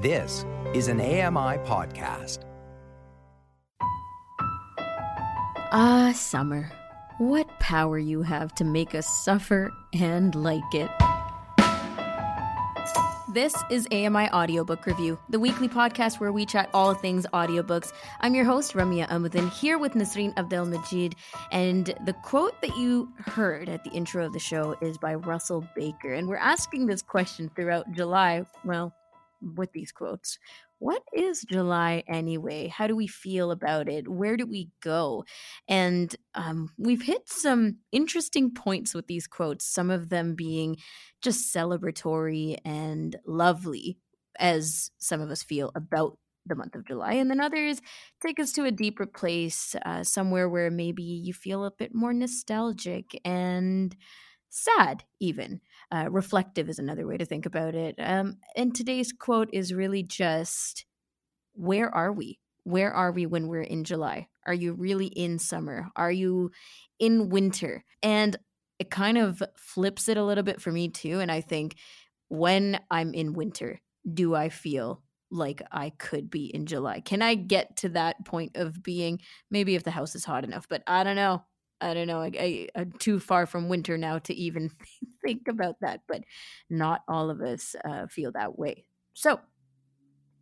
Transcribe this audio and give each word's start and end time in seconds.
This 0.00 0.46
is 0.74 0.86
an 0.86 1.00
AMI 1.00 1.58
podcast. 1.66 2.44
Ah, 5.72 6.12
summer. 6.14 6.70
What 7.18 7.48
power 7.58 7.98
you 7.98 8.22
have 8.22 8.54
to 8.54 8.64
make 8.64 8.94
us 8.94 9.08
suffer 9.24 9.72
and 9.92 10.32
like 10.36 10.72
it. 10.72 10.88
This 13.34 13.56
is 13.70 13.88
AMI 13.90 14.30
Audiobook 14.30 14.86
Review, 14.86 15.18
the 15.30 15.40
weekly 15.40 15.68
podcast 15.68 16.20
where 16.20 16.30
we 16.30 16.46
chat 16.46 16.70
all 16.72 16.94
things 16.94 17.26
audiobooks. 17.32 17.92
I'm 18.20 18.36
your 18.36 18.44
host, 18.44 18.74
Ramya 18.74 19.08
Amuthan, 19.08 19.50
here 19.50 19.78
with 19.78 19.94
Nasreen 19.94 20.32
Abdel 20.36 20.66
Majid. 20.66 21.16
And 21.50 21.92
the 22.04 22.12
quote 22.22 22.60
that 22.62 22.76
you 22.76 23.12
heard 23.26 23.68
at 23.68 23.82
the 23.82 23.90
intro 23.90 24.24
of 24.24 24.32
the 24.32 24.38
show 24.38 24.76
is 24.80 24.96
by 24.96 25.16
Russell 25.16 25.66
Baker. 25.74 26.14
And 26.14 26.28
we're 26.28 26.36
asking 26.36 26.86
this 26.86 27.02
question 27.02 27.50
throughout 27.56 27.90
July. 27.90 28.44
Well, 28.64 28.94
with 29.40 29.72
these 29.72 29.92
quotes. 29.92 30.38
What 30.78 31.02
is 31.12 31.44
July 31.50 32.04
anyway? 32.08 32.68
How 32.68 32.86
do 32.86 32.94
we 32.94 33.08
feel 33.08 33.50
about 33.50 33.88
it? 33.88 34.08
Where 34.08 34.36
do 34.36 34.46
we 34.46 34.70
go? 34.80 35.24
And 35.68 36.14
um, 36.34 36.70
we've 36.78 37.02
hit 37.02 37.28
some 37.28 37.78
interesting 37.90 38.52
points 38.54 38.94
with 38.94 39.06
these 39.08 39.26
quotes, 39.26 39.64
some 39.66 39.90
of 39.90 40.08
them 40.08 40.34
being 40.34 40.76
just 41.20 41.52
celebratory 41.54 42.58
and 42.64 43.16
lovely, 43.26 43.98
as 44.38 44.90
some 44.98 45.20
of 45.20 45.30
us 45.30 45.42
feel 45.42 45.72
about 45.74 46.18
the 46.46 46.54
month 46.54 46.74
of 46.74 46.86
July, 46.86 47.14
and 47.14 47.30
then 47.30 47.40
others 47.40 47.80
take 48.22 48.40
us 48.40 48.52
to 48.52 48.64
a 48.64 48.70
deeper 48.70 49.04
place, 49.04 49.74
uh, 49.84 50.02
somewhere 50.02 50.48
where 50.48 50.70
maybe 50.70 51.02
you 51.02 51.34
feel 51.34 51.64
a 51.64 51.70
bit 51.70 51.94
more 51.94 52.14
nostalgic 52.14 53.20
and 53.24 53.94
sad, 54.48 55.04
even. 55.20 55.60
Uh, 55.90 56.06
reflective 56.10 56.68
is 56.68 56.78
another 56.78 57.06
way 57.06 57.16
to 57.16 57.24
think 57.24 57.46
about 57.46 57.74
it. 57.74 57.94
Um, 57.98 58.36
and 58.54 58.74
today's 58.74 59.12
quote 59.12 59.48
is 59.52 59.72
really 59.72 60.02
just 60.02 60.84
where 61.54 61.92
are 61.94 62.12
we? 62.12 62.38
Where 62.64 62.92
are 62.92 63.10
we 63.10 63.24
when 63.26 63.48
we're 63.48 63.62
in 63.62 63.84
July? 63.84 64.28
Are 64.46 64.54
you 64.54 64.74
really 64.74 65.06
in 65.06 65.38
summer? 65.38 65.88
Are 65.96 66.12
you 66.12 66.50
in 66.98 67.30
winter? 67.30 67.84
And 68.02 68.36
it 68.78 68.90
kind 68.90 69.18
of 69.18 69.42
flips 69.56 70.08
it 70.08 70.16
a 70.16 70.24
little 70.24 70.44
bit 70.44 70.60
for 70.60 70.70
me 70.70 70.88
too. 70.88 71.20
And 71.20 71.32
I 71.32 71.40
think 71.40 71.76
when 72.28 72.80
I'm 72.90 73.14
in 73.14 73.32
winter, 73.32 73.80
do 74.12 74.34
I 74.34 74.50
feel 74.50 75.02
like 75.30 75.62
I 75.72 75.90
could 75.90 76.30
be 76.30 76.46
in 76.46 76.66
July? 76.66 77.00
Can 77.00 77.22
I 77.22 77.34
get 77.34 77.76
to 77.78 77.88
that 77.90 78.24
point 78.24 78.56
of 78.56 78.82
being 78.82 79.20
maybe 79.50 79.74
if 79.74 79.82
the 79.82 79.90
house 79.90 80.14
is 80.14 80.24
hot 80.24 80.44
enough? 80.44 80.66
But 80.68 80.82
I 80.86 81.04
don't 81.04 81.16
know. 81.16 81.44
I 81.80 81.94
don't 81.94 82.06
know. 82.06 82.20
I, 82.20 82.68
am 82.74 82.92
too 82.98 83.20
far 83.20 83.46
from 83.46 83.68
winter 83.68 83.96
now 83.96 84.18
to 84.20 84.34
even 84.34 84.70
think 85.24 85.48
about 85.48 85.76
that, 85.80 86.00
but 86.08 86.22
not 86.70 87.02
all 87.08 87.30
of 87.30 87.40
us 87.40 87.76
uh, 87.84 88.06
feel 88.08 88.32
that 88.32 88.58
way. 88.58 88.84
So 89.14 89.40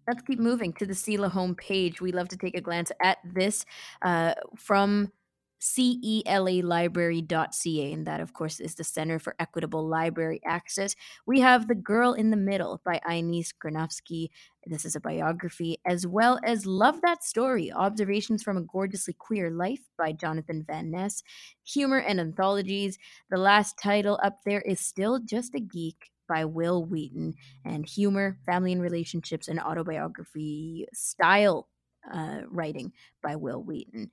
let's 0.06 0.22
keep 0.22 0.38
moving 0.38 0.72
to 0.74 0.86
the 0.86 0.94
CELA 0.94 1.30
homepage. 1.30 2.00
We 2.00 2.12
love 2.12 2.28
to 2.28 2.36
take 2.36 2.56
a 2.56 2.60
glance 2.60 2.92
at 3.02 3.18
this 3.24 3.64
uh, 4.02 4.34
from 4.56 5.12
celalibrary.ca, 5.60 7.92
and 7.92 8.06
that, 8.06 8.20
of 8.20 8.32
course, 8.32 8.60
is 8.60 8.74
the 8.74 8.84
Center 8.84 9.18
for 9.18 9.34
Equitable 9.38 9.86
Library 9.86 10.40
Access. 10.44 10.94
We 11.26 11.40
have 11.40 11.68
The 11.68 11.74
Girl 11.74 12.12
in 12.12 12.30
the 12.30 12.36
Middle 12.36 12.80
by 12.84 13.00
Ines 13.08 13.52
Granovsky. 13.52 14.28
This 14.66 14.84
is 14.84 14.96
a 14.96 15.00
biography, 15.00 15.78
as 15.86 16.06
well 16.06 16.40
as 16.44 16.66
Love 16.66 17.00
That 17.02 17.24
Story 17.24 17.72
Observations 17.72 18.42
from 18.42 18.56
a 18.56 18.62
Gorgeously 18.62 19.14
Queer 19.18 19.50
Life 19.50 19.82
by 19.96 20.12
Jonathan 20.12 20.64
Van 20.66 20.90
Ness. 20.90 21.22
Humor 21.64 21.98
and 21.98 22.20
Anthologies. 22.20 22.98
The 23.30 23.38
last 23.38 23.78
title 23.78 24.18
up 24.22 24.40
there 24.44 24.62
is 24.62 24.80
Still 24.80 25.20
Just 25.20 25.54
a 25.54 25.60
Geek 25.60 26.10
by 26.28 26.44
Wil 26.44 26.84
Wheaton, 26.84 27.34
and 27.64 27.86
humor, 27.86 28.38
family 28.46 28.72
and 28.72 28.82
relationships, 28.82 29.48
and 29.48 29.60
autobiography 29.60 30.86
style 30.92 31.68
uh, 32.12 32.40
writing 32.48 32.92
by 33.22 33.36
Wil 33.36 33.62
Wheaton. 33.62 34.10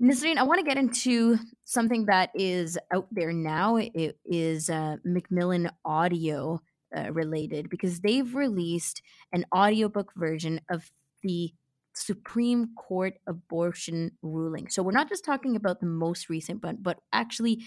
Nasreen, 0.00 0.36
I 0.36 0.42
want 0.42 0.58
to 0.58 0.66
get 0.66 0.76
into 0.76 1.38
something 1.64 2.04
that 2.06 2.30
is 2.34 2.78
out 2.92 3.06
there 3.10 3.32
now. 3.32 3.76
It 3.76 4.18
is 4.26 4.68
uh, 4.68 4.96
Macmillan 5.04 5.70
Audio 5.86 6.60
uh, 6.94 7.12
related 7.12 7.70
because 7.70 8.00
they've 8.00 8.34
released 8.34 9.00
an 9.32 9.46
audiobook 9.54 10.12
version 10.14 10.60
of 10.70 10.90
the 11.22 11.50
Supreme 11.94 12.74
Court 12.76 13.14
abortion 13.26 14.12
ruling. 14.20 14.68
So 14.68 14.82
we're 14.82 14.92
not 14.92 15.08
just 15.08 15.24
talking 15.24 15.56
about 15.56 15.80
the 15.80 15.86
most 15.86 16.28
recent, 16.28 16.60
but 16.60 16.82
but 16.82 16.98
actually 17.14 17.62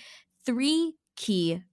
three 0.46 0.94
key 1.16 1.64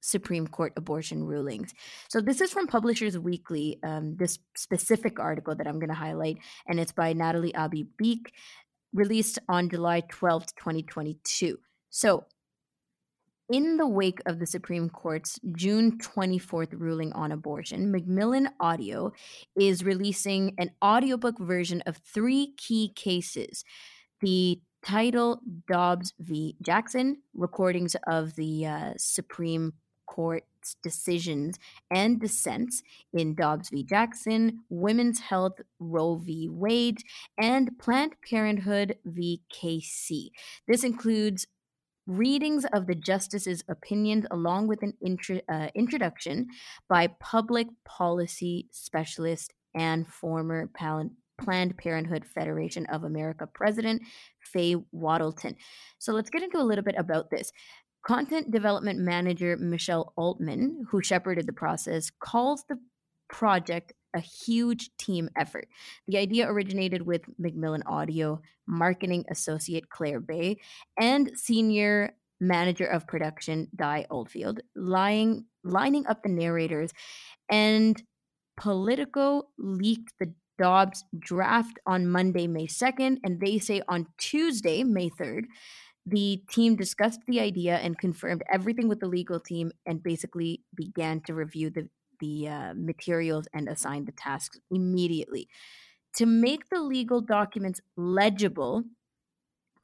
Supreme 0.00 0.48
Court 0.48 0.72
abortion 0.76 1.22
rulings. 1.22 1.72
So 2.08 2.20
this 2.20 2.40
is 2.40 2.52
from 2.52 2.66
Publishers 2.66 3.16
Weekly, 3.16 3.78
um, 3.84 4.16
this 4.16 4.40
specific 4.56 5.20
article 5.20 5.54
that 5.54 5.68
I'm 5.68 5.78
going 5.78 5.90
to 5.90 5.94
highlight, 5.94 6.38
and 6.66 6.80
it's 6.80 6.90
by 6.90 7.12
Natalie 7.12 7.54
Abi 7.54 7.86
Beek 7.96 8.32
released 8.92 9.38
on 9.48 9.68
July 9.68 10.02
12th, 10.02 10.54
2022. 10.56 11.58
So, 11.90 12.26
in 13.50 13.76
the 13.76 13.86
wake 13.86 14.20
of 14.24 14.38
the 14.38 14.46
Supreme 14.46 14.88
Court's 14.88 15.38
June 15.54 15.98
24th 15.98 16.72
ruling 16.72 17.12
on 17.12 17.32
abortion, 17.32 17.90
Macmillan 17.90 18.48
Audio 18.60 19.12
is 19.56 19.84
releasing 19.84 20.54
an 20.58 20.70
audiobook 20.82 21.38
version 21.38 21.82
of 21.84 21.98
three 21.98 22.54
key 22.56 22.92
cases. 22.94 23.64
The 24.22 24.60
title 24.82 25.40
Dobbs 25.68 26.14
v. 26.18 26.56
Jackson, 26.62 27.18
recordings 27.34 27.94
of 28.06 28.34
the 28.36 28.66
uh, 28.66 28.92
Supreme 28.96 29.74
Decisions 30.82 31.58
and 31.90 32.20
dissents 32.20 32.82
in 33.12 33.34
Dobbs 33.34 33.70
v. 33.70 33.82
Jackson, 33.84 34.60
Women's 34.68 35.20
Health 35.20 35.60
Roe 35.78 36.16
v. 36.16 36.48
Wade, 36.50 37.02
and 37.38 37.78
Planned 37.78 38.14
Parenthood 38.28 38.96
v. 39.04 39.42
Casey. 39.50 40.32
This 40.66 40.84
includes 40.84 41.46
readings 42.06 42.64
of 42.72 42.86
the 42.86 42.94
justice's 42.94 43.62
opinions 43.68 44.26
along 44.30 44.66
with 44.66 44.82
an 44.82 44.94
intro, 45.04 45.40
uh, 45.48 45.68
introduction 45.74 46.48
by 46.88 47.06
public 47.06 47.68
policy 47.84 48.68
specialist 48.72 49.52
and 49.74 50.06
former 50.06 50.68
Planned 51.38 51.76
Parenthood 51.76 52.24
Federation 52.24 52.86
of 52.86 53.04
America 53.04 53.46
president 53.52 54.02
Faye 54.40 54.76
Wattleton. 54.92 55.56
So 55.98 56.12
let's 56.12 56.30
get 56.30 56.42
into 56.42 56.58
a 56.58 56.62
little 56.62 56.84
bit 56.84 56.94
about 56.96 57.30
this. 57.30 57.52
Content 58.06 58.50
development 58.50 58.98
manager 58.98 59.56
Michelle 59.56 60.12
Altman, 60.16 60.86
who 60.90 61.02
shepherded 61.02 61.46
the 61.46 61.52
process, 61.52 62.10
calls 62.10 62.64
the 62.68 62.78
project 63.28 63.92
a 64.14 64.20
huge 64.20 64.90
team 64.98 65.28
effort. 65.36 65.68
The 66.08 66.18
idea 66.18 66.50
originated 66.50 67.06
with 67.06 67.22
Macmillan 67.38 67.84
Audio 67.86 68.40
marketing 68.66 69.24
associate 69.30 69.88
Claire 69.88 70.20
Bay 70.20 70.58
and 71.00 71.30
senior 71.34 72.14
manager 72.40 72.86
of 72.86 73.06
production 73.06 73.68
Di 73.74 74.04
Oldfield, 74.10 74.60
lying, 74.74 75.46
lining 75.64 76.06
up 76.06 76.22
the 76.22 76.28
narrators. 76.28 76.92
And 77.48 78.02
Politico 78.56 79.48
leaked 79.58 80.12
the 80.18 80.34
Dobbs 80.58 81.04
draft 81.18 81.78
on 81.86 82.06
Monday, 82.06 82.46
May 82.46 82.66
2nd, 82.66 83.18
and 83.24 83.40
they 83.40 83.58
say 83.58 83.82
on 83.88 84.06
Tuesday, 84.18 84.84
May 84.84 85.08
3rd, 85.08 85.44
the 86.06 86.42
team 86.50 86.76
discussed 86.76 87.20
the 87.26 87.40
idea 87.40 87.76
and 87.76 87.98
confirmed 87.98 88.42
everything 88.50 88.88
with 88.88 89.00
the 89.00 89.08
legal 89.08 89.40
team 89.40 89.70
and 89.86 90.02
basically 90.02 90.62
began 90.74 91.20
to 91.22 91.34
review 91.34 91.70
the, 91.70 91.88
the 92.20 92.48
uh, 92.48 92.74
materials 92.76 93.46
and 93.54 93.68
assign 93.68 94.04
the 94.04 94.12
tasks 94.12 94.58
immediately. 94.70 95.48
To 96.16 96.26
make 96.26 96.68
the 96.68 96.80
legal 96.80 97.20
documents 97.20 97.80
legible, 97.96 98.84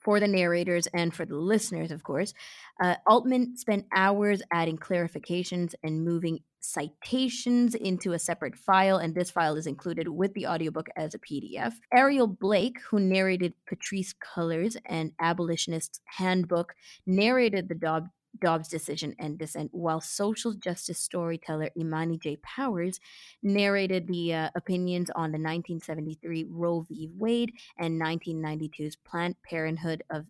for 0.08 0.20
the 0.20 0.26
narrators 0.26 0.86
and 0.94 1.12
for 1.12 1.26
the 1.26 1.36
listeners, 1.36 1.91
of 1.91 2.02
course. 2.02 2.32
Uh, 2.82 2.94
Altman 3.06 3.58
spent 3.58 3.84
hours 3.94 4.41
adding 4.50 4.78
clarifications 4.78 5.74
and 5.82 6.02
moving 6.02 6.38
citations 6.60 7.74
into 7.74 8.14
a 8.14 8.19
separate 8.19 8.56
file, 8.56 8.96
and 8.96 9.14
this 9.14 9.30
file 9.30 9.54
is 9.56 9.66
included 9.66 10.08
with 10.08 10.32
the 10.32 10.46
audiobook 10.46 10.88
as 10.96 11.14
a 11.14 11.19
PDF. 11.19 11.75
Ariel 11.93 12.26
Blake, 12.26 12.78
who 12.90 12.99
narrated 12.99 13.52
Patrisse 13.69 14.14
Cullors 14.14 14.78
and 14.87 15.12
Abolitionist's 15.20 16.00
Handbook, 16.06 16.72
narrated 17.04 17.69
the 17.69 17.75
Dobbs 17.75 18.08
Dobbs' 18.40 18.69
decision 18.69 19.14
and 19.19 19.38
dissent, 19.38 19.70
while 19.72 20.00
social 20.00 20.52
justice 20.52 20.98
storyteller 20.98 21.70
Imani 21.76 22.19
J. 22.19 22.36
Powers 22.36 23.00
narrated 23.42 24.06
the 24.06 24.34
uh, 24.34 24.50
opinions 24.54 25.10
on 25.10 25.32
the 25.32 25.38
1973 25.38 26.46
Roe 26.48 26.86
v. 26.88 27.10
Wade 27.16 27.52
and 27.78 28.00
1992's 28.00 28.96
Planned 28.96 29.36
Parenthood 29.42 30.02
of 30.10 30.26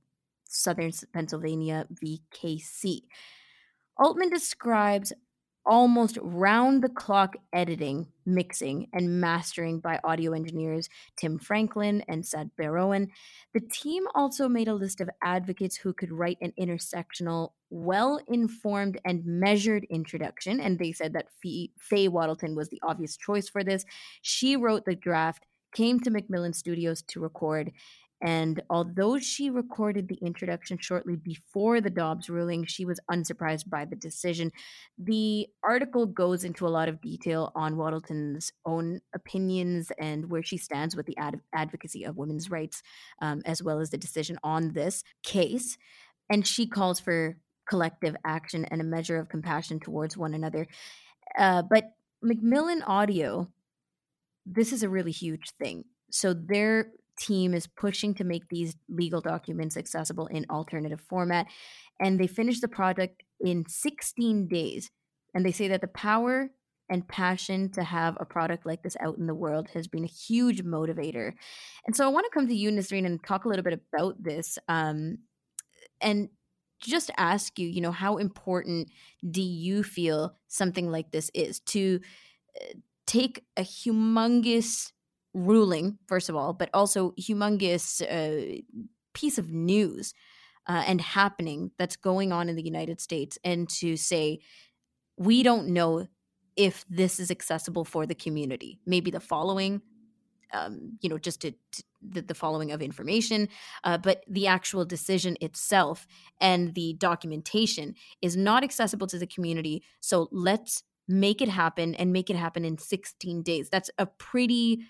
Southern 0.48 0.92
Pennsylvania 1.12 1.86
v. 1.90 2.22
Casey. 2.30 3.04
Altman 3.98 4.30
describes 4.30 5.12
almost 5.68 6.18
round 6.22 6.82
the 6.82 6.88
clock 6.88 7.36
editing, 7.52 8.08
mixing, 8.24 8.88
and 8.94 9.20
mastering 9.20 9.78
by 9.80 10.00
audio 10.02 10.32
engineers 10.32 10.88
Tim 11.16 11.38
Franklin 11.38 12.02
and 12.08 12.26
Sad 12.26 12.50
Barowan. 12.58 13.08
The 13.52 13.60
team 13.60 14.04
also 14.14 14.48
made 14.48 14.66
a 14.66 14.74
list 14.74 15.02
of 15.02 15.10
advocates 15.22 15.76
who 15.76 15.92
could 15.92 16.10
write 16.10 16.38
an 16.40 16.54
intersectional, 16.58 17.50
well 17.68 18.18
informed, 18.28 18.98
and 19.04 19.24
measured 19.26 19.86
introduction. 19.90 20.58
And 20.58 20.78
they 20.78 20.90
said 20.90 21.12
that 21.12 21.28
Faye 21.42 22.08
Wattleton 22.08 22.56
was 22.56 22.70
the 22.70 22.80
obvious 22.82 23.18
choice 23.18 23.48
for 23.48 23.62
this. 23.62 23.84
She 24.22 24.56
wrote 24.56 24.86
the 24.86 24.96
draft, 24.96 25.44
came 25.74 26.00
to 26.00 26.10
Macmillan 26.10 26.54
Studios 26.54 27.02
to 27.08 27.20
record, 27.20 27.72
and 28.20 28.60
although 28.68 29.18
she 29.18 29.48
recorded 29.48 30.08
the 30.08 30.16
introduction 30.16 30.78
shortly 30.78 31.14
before 31.14 31.80
the 31.80 31.90
Dobbs 31.90 32.28
ruling, 32.28 32.64
she 32.64 32.84
was 32.84 32.98
unsurprised 33.08 33.70
by 33.70 33.84
the 33.84 33.94
decision. 33.94 34.50
The 34.98 35.46
article 35.62 36.06
goes 36.06 36.42
into 36.42 36.66
a 36.66 36.68
lot 36.68 36.88
of 36.88 37.00
detail 37.00 37.52
on 37.54 37.76
Wattleton's 37.76 38.52
own 38.66 39.00
opinions 39.14 39.92
and 40.00 40.30
where 40.30 40.42
she 40.42 40.56
stands 40.56 40.96
with 40.96 41.06
the 41.06 41.16
ad- 41.16 41.40
advocacy 41.52 42.04
of 42.04 42.16
women's 42.16 42.50
rights, 42.50 42.82
um, 43.22 43.40
as 43.44 43.62
well 43.62 43.78
as 43.78 43.90
the 43.90 43.98
decision 43.98 44.38
on 44.42 44.72
this 44.72 45.04
case. 45.22 45.78
And 46.28 46.46
she 46.46 46.66
calls 46.66 46.98
for 46.98 47.36
collective 47.68 48.16
action 48.24 48.64
and 48.64 48.80
a 48.80 48.84
measure 48.84 49.18
of 49.18 49.28
compassion 49.28 49.78
towards 49.78 50.16
one 50.16 50.34
another. 50.34 50.66
Uh, 51.38 51.62
but 51.62 51.92
Macmillan 52.20 52.82
Audio, 52.82 53.48
this 54.44 54.72
is 54.72 54.82
a 54.82 54.88
really 54.88 55.12
huge 55.12 55.50
thing. 55.60 55.84
So 56.10 56.34
they're 56.34 56.90
team 57.18 57.54
is 57.54 57.66
pushing 57.66 58.14
to 58.14 58.24
make 58.24 58.48
these 58.48 58.76
legal 58.88 59.20
documents 59.20 59.76
accessible 59.76 60.26
in 60.26 60.46
alternative 60.50 61.00
format. 61.00 61.46
And 62.00 62.18
they 62.18 62.26
finished 62.26 62.62
the 62.62 62.68
project 62.68 63.22
in 63.40 63.64
16 63.66 64.48
days. 64.48 64.90
And 65.34 65.44
they 65.44 65.52
say 65.52 65.68
that 65.68 65.80
the 65.80 65.88
power 65.88 66.50
and 66.88 67.06
passion 67.06 67.70
to 67.72 67.84
have 67.84 68.16
a 68.18 68.24
product 68.24 68.64
like 68.64 68.82
this 68.82 68.96
out 69.00 69.18
in 69.18 69.26
the 69.26 69.34
world 69.34 69.68
has 69.74 69.86
been 69.86 70.04
a 70.04 70.08
huge 70.08 70.64
motivator. 70.64 71.32
And 71.86 71.94
so 71.94 72.04
I 72.04 72.08
want 72.08 72.24
to 72.24 72.30
come 72.32 72.48
to 72.48 72.54
you, 72.54 72.70
Nasreen, 72.70 73.04
and 73.04 73.22
talk 73.22 73.44
a 73.44 73.48
little 73.48 73.64
bit 73.64 73.78
about 73.92 74.22
this. 74.22 74.58
Um, 74.68 75.18
and 76.00 76.30
just 76.80 77.10
ask 77.16 77.58
you, 77.58 77.68
you 77.68 77.80
know, 77.80 77.92
how 77.92 78.16
important 78.16 78.88
do 79.28 79.42
you 79.42 79.82
feel 79.82 80.36
something 80.46 80.90
like 80.90 81.10
this 81.10 81.30
is 81.34 81.60
to 81.60 82.00
uh, 82.60 82.74
take 83.06 83.44
a 83.56 83.62
humongous 83.62 84.92
ruling, 85.34 85.98
first 86.06 86.28
of 86.28 86.36
all, 86.36 86.52
but 86.52 86.70
also 86.74 87.12
humongous 87.12 88.02
uh, 88.02 88.60
piece 89.14 89.38
of 89.38 89.50
news 89.50 90.14
uh, 90.66 90.84
and 90.86 91.00
happening 91.00 91.70
that's 91.78 91.96
going 91.96 92.32
on 92.32 92.48
in 92.48 92.56
the 92.56 92.64
United 92.64 93.00
States, 93.00 93.38
and 93.42 93.68
to 93.68 93.96
say, 93.96 94.40
we 95.16 95.42
don't 95.42 95.68
know 95.68 96.06
if 96.56 96.84
this 96.90 97.18
is 97.20 97.30
accessible 97.30 97.84
for 97.84 98.04
the 98.04 98.14
community. 98.14 98.80
Maybe 98.84 99.10
the 99.10 99.20
following, 99.20 99.80
um, 100.52 100.98
you 101.00 101.08
know, 101.08 101.18
just 101.18 101.40
to, 101.42 101.52
to 101.52 101.82
the, 102.02 102.22
the, 102.22 102.34
following 102.34 102.72
of 102.72 102.82
information, 102.82 103.48
uh, 103.84 103.98
but 103.98 104.24
the 104.28 104.46
actual 104.46 104.84
decision 104.84 105.36
itself 105.40 106.06
and 106.40 106.74
the 106.74 106.94
documentation 106.94 107.94
is 108.22 108.36
not 108.36 108.64
accessible 108.64 109.06
to 109.06 109.18
the 109.18 109.26
community. 109.26 109.82
So 110.00 110.28
let's 110.32 110.82
make 111.06 111.40
it 111.40 111.48
happen 111.48 111.94
and 111.94 112.12
make 112.12 112.28
it 112.28 112.36
happen 112.36 112.64
in 112.64 112.76
16 112.76 113.42
days. 113.42 113.68
That's 113.70 113.90
a 113.98 114.06
pretty 114.06 114.80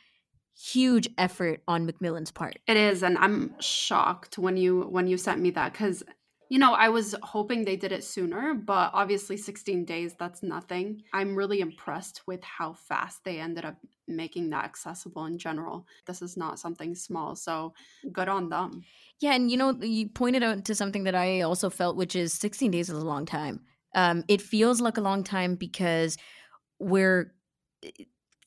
huge 0.58 1.08
effort 1.16 1.62
on 1.68 1.86
Macmillan's 1.86 2.32
part. 2.32 2.58
It 2.66 2.76
is, 2.76 3.02
and 3.02 3.16
I'm 3.18 3.54
shocked 3.60 4.38
when 4.38 4.56
you 4.56 4.82
when 4.82 5.06
you 5.06 5.16
sent 5.16 5.40
me 5.40 5.50
that 5.50 5.72
because 5.72 6.02
you 6.50 6.58
know 6.58 6.72
I 6.74 6.88
was 6.88 7.14
hoping 7.22 7.64
they 7.64 7.76
did 7.76 7.92
it 7.92 8.02
sooner, 8.02 8.54
but 8.54 8.90
obviously 8.92 9.36
16 9.36 9.84
days 9.84 10.14
that's 10.18 10.42
nothing. 10.42 11.02
I'm 11.12 11.36
really 11.36 11.60
impressed 11.60 12.22
with 12.26 12.42
how 12.42 12.72
fast 12.72 13.24
they 13.24 13.38
ended 13.38 13.64
up 13.64 13.76
making 14.08 14.50
that 14.50 14.64
accessible 14.64 15.26
in 15.26 15.38
general. 15.38 15.86
This 16.06 16.22
is 16.22 16.36
not 16.36 16.58
something 16.58 16.94
small, 16.94 17.36
so 17.36 17.74
good 18.12 18.28
on 18.28 18.48
them. 18.48 18.82
Yeah, 19.20 19.34
and 19.34 19.50
you 19.50 19.56
know 19.56 19.78
you 19.80 20.08
pointed 20.08 20.42
out 20.42 20.64
to 20.64 20.74
something 20.74 21.04
that 21.04 21.14
I 21.14 21.42
also 21.42 21.70
felt, 21.70 21.96
which 21.96 22.16
is 22.16 22.32
16 22.32 22.70
days 22.70 22.90
is 22.90 22.98
a 22.98 23.06
long 23.06 23.26
time. 23.26 23.60
Um, 23.94 24.24
it 24.28 24.42
feels 24.42 24.80
like 24.80 24.98
a 24.98 25.02
long 25.02 25.24
time 25.24 25.54
because 25.54 26.18
we're 26.78 27.32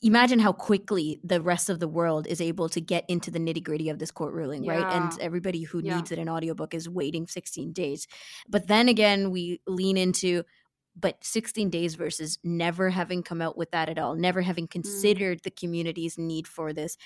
imagine 0.01 0.39
how 0.39 0.51
quickly 0.51 1.19
the 1.23 1.41
rest 1.41 1.69
of 1.69 1.79
the 1.79 1.87
world 1.87 2.27
is 2.27 2.41
able 2.41 2.69
to 2.69 2.81
get 2.81 3.05
into 3.07 3.29
the 3.29 3.39
nitty 3.39 3.63
gritty 3.63 3.89
of 3.89 3.99
this 3.99 4.11
court 4.11 4.33
ruling, 4.33 4.63
yeah. 4.63 4.73
right? 4.73 4.93
And 4.93 5.19
everybody 5.19 5.63
who 5.63 5.81
yeah. 5.83 5.95
needs 5.95 6.11
it 6.11 6.19
in 6.19 6.27
audiobook 6.27 6.73
is 6.73 6.89
waiting 6.89 7.27
16 7.27 7.71
days. 7.73 8.07
But 8.49 8.67
then 8.67 8.89
again, 8.89 9.31
we 9.31 9.61
lean 9.67 9.97
into 9.97 10.43
but 10.99 11.23
16 11.23 11.69
days 11.69 11.95
versus 11.95 12.37
never 12.43 12.89
having 12.89 13.23
come 13.23 13.41
out 13.41 13.57
with 13.57 13.71
that 13.71 13.89
at 13.89 13.97
all, 13.97 14.15
never 14.15 14.41
having 14.41 14.67
mm. 14.67 14.71
considered 14.71 15.39
mm. 15.39 15.43
the 15.43 15.51
community's 15.51 16.17
need 16.17 16.47
for 16.47 16.73
this. 16.73 16.97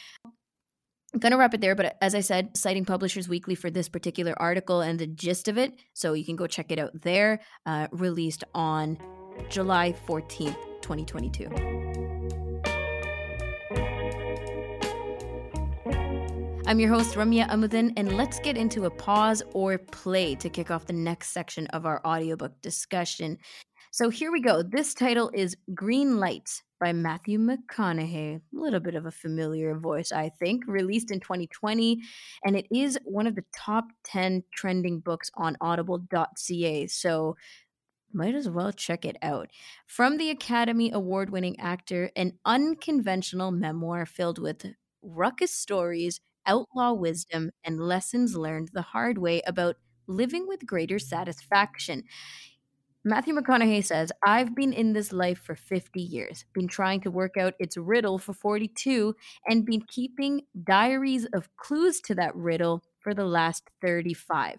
I'm 1.14 1.20
going 1.20 1.32
to 1.32 1.38
wrap 1.38 1.54
it 1.54 1.62
there, 1.62 1.76
but 1.76 1.98
as 2.02 2.14
I 2.14 2.20
said, 2.20 2.58
citing 2.58 2.84
Publishers 2.84 3.30
Weekly 3.30 3.56
for 3.56 3.70
this 3.70 3.88
particular 3.88 4.34
article 4.38 4.82
and 4.82 5.00
the 5.00 5.08
gist 5.08 5.48
of 5.48 5.58
it. 5.58 5.74
So 5.94 6.14
you 6.14 6.26
can 6.26 6.36
go 6.36 6.48
check 6.48 6.72
it 6.72 6.80
out 6.80 6.92
there, 7.02 7.40
uh, 7.66 7.88
released 7.92 8.44
on 8.54 8.98
July 9.50 9.96
14th, 10.08 10.58
2022. 10.82 12.05
I'm 16.68 16.80
your 16.80 16.90
host, 16.90 17.14
Ramya 17.14 17.48
Amuthan, 17.50 17.94
and 17.96 18.18
let's 18.18 18.40
get 18.40 18.58
into 18.58 18.86
a 18.86 18.90
pause 18.90 19.44
or 19.54 19.78
play 19.78 20.34
to 20.34 20.50
kick 20.50 20.72
off 20.72 20.88
the 20.88 20.94
next 20.94 21.30
section 21.30 21.68
of 21.68 21.86
our 21.86 22.02
audiobook 22.04 22.60
discussion. 22.64 23.38
So 23.92 24.10
here 24.10 24.32
we 24.32 24.42
go. 24.42 24.64
This 24.64 24.96
title 24.96 25.30
is 25.36 25.56
Green 25.76 26.18
Lights 26.18 26.64
by 26.80 26.92
Matthew 26.92 27.38
McConaughey. 27.38 28.38
A 28.38 28.42
little 28.52 28.80
bit 28.80 28.96
of 28.96 29.06
a 29.06 29.12
familiar 29.12 29.78
voice, 29.78 30.12
I 30.12 30.30
think, 30.40 30.64
released 30.66 31.12
in 31.12 31.20
2020, 31.20 32.02
and 32.46 32.56
it 32.56 32.66
is 32.72 32.98
one 33.06 33.28
of 33.28 33.36
the 33.36 33.46
top 33.56 33.86
10 34.06 34.44
trending 34.52 35.02
books 35.02 35.30
on 35.36 35.56
audible.ca. 35.62 36.88
So 36.88 37.38
might 38.12 38.34
as 38.34 38.50
well 38.50 38.72
check 38.72 39.06
it 39.06 39.18
out. 39.22 39.50
From 39.86 40.18
the 40.18 40.32
Academy 40.32 40.90
Award 40.92 41.30
winning 41.30 41.60
actor, 41.60 42.10
an 42.16 42.40
unconventional 42.44 43.52
memoir 43.52 44.08
filled 44.08 44.40
with 44.40 44.66
ruckus 45.04 45.52
stories 45.52 46.22
outlaw 46.46 46.94
wisdom 46.94 47.52
and 47.64 47.80
lessons 47.80 48.36
learned 48.36 48.70
the 48.74 48.82
hard 48.82 49.18
way 49.18 49.42
about 49.46 49.78
living 50.08 50.48
with 50.48 50.66
greater 50.66 51.00
satisfaction. 51.00 52.04
Matthew 53.08 53.36
McConaughey 53.36 53.86
says, 53.86 54.12
I've 54.26 54.56
been 54.56 54.74
in 54.74 54.94
this 54.94 55.14
life 55.14 55.38
for 55.38 55.56
50 55.56 56.02
years, 56.02 56.44
been 56.56 56.68
trying 56.68 57.02
to 57.02 57.12
work 57.12 57.38
out 57.38 57.54
its 57.60 57.78
riddle 57.78 58.18
for 58.18 58.34
42, 58.34 59.16
and 59.48 59.64
been 59.64 59.84
keeping 59.88 60.42
diaries 60.64 61.26
of 61.26 61.56
clues 61.56 62.02
to 62.02 62.16
that 62.16 62.36
riddle 62.36 62.82
for 63.00 63.14
the 63.14 63.26
last 63.26 63.70
35. 63.84 64.56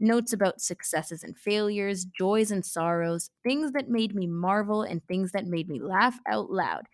Notes 0.00 0.32
about 0.32 0.62
successes 0.62 1.22
and 1.22 1.36
failures, 1.36 2.06
joys 2.06 2.50
and 2.50 2.64
sorrows, 2.64 3.28
things 3.44 3.72
that 3.72 3.90
made 3.90 4.14
me 4.14 4.26
marvel, 4.26 4.80
and 4.80 5.06
things 5.06 5.32
that 5.32 5.46
made 5.46 5.68
me 5.68 5.78
laugh 5.78 6.18
out 6.26 6.50
loud. 6.50 6.86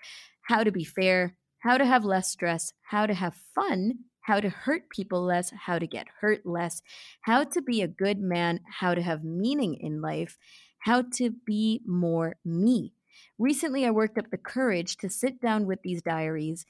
How 0.43 0.65
to 0.65 0.73
be 0.73 0.83
fair, 0.83 1.37
how 1.61 1.79
to 1.79 1.87
have 1.87 2.05
less 2.05 2.33
stress, 2.33 2.73
how 2.83 3.07
to 3.07 3.15
have 3.15 3.37
fun, 3.55 4.06
how 4.27 4.41
to 4.41 4.49
hurt 4.49 4.91
people 4.91 5.23
less, 5.23 5.53
how 5.67 5.79
to 5.79 5.87
get 5.87 6.09
hurt 6.21 6.45
less, 6.45 6.83
how 7.21 7.45
to 7.45 7.63
be 7.63 7.81
a 7.81 7.87
good 7.87 8.19
man, 8.19 8.59
how 8.81 8.93
to 8.93 9.01
have 9.01 9.23
meaning 9.23 9.75
in 9.75 10.01
life, 10.01 10.37
how 10.81 11.03
to 11.03 11.31
be 11.31 11.81
more 11.87 12.35
me. 12.45 12.93
Recently, 13.39 13.87
I 13.87 13.93
worked 13.93 14.19
up 14.19 14.31
the 14.31 14.37
courage 14.37 14.97
to 14.97 15.09
sit 15.09 15.41
down 15.41 15.65
with 15.65 15.81
these 15.83 16.03
diaries, 16.03 16.67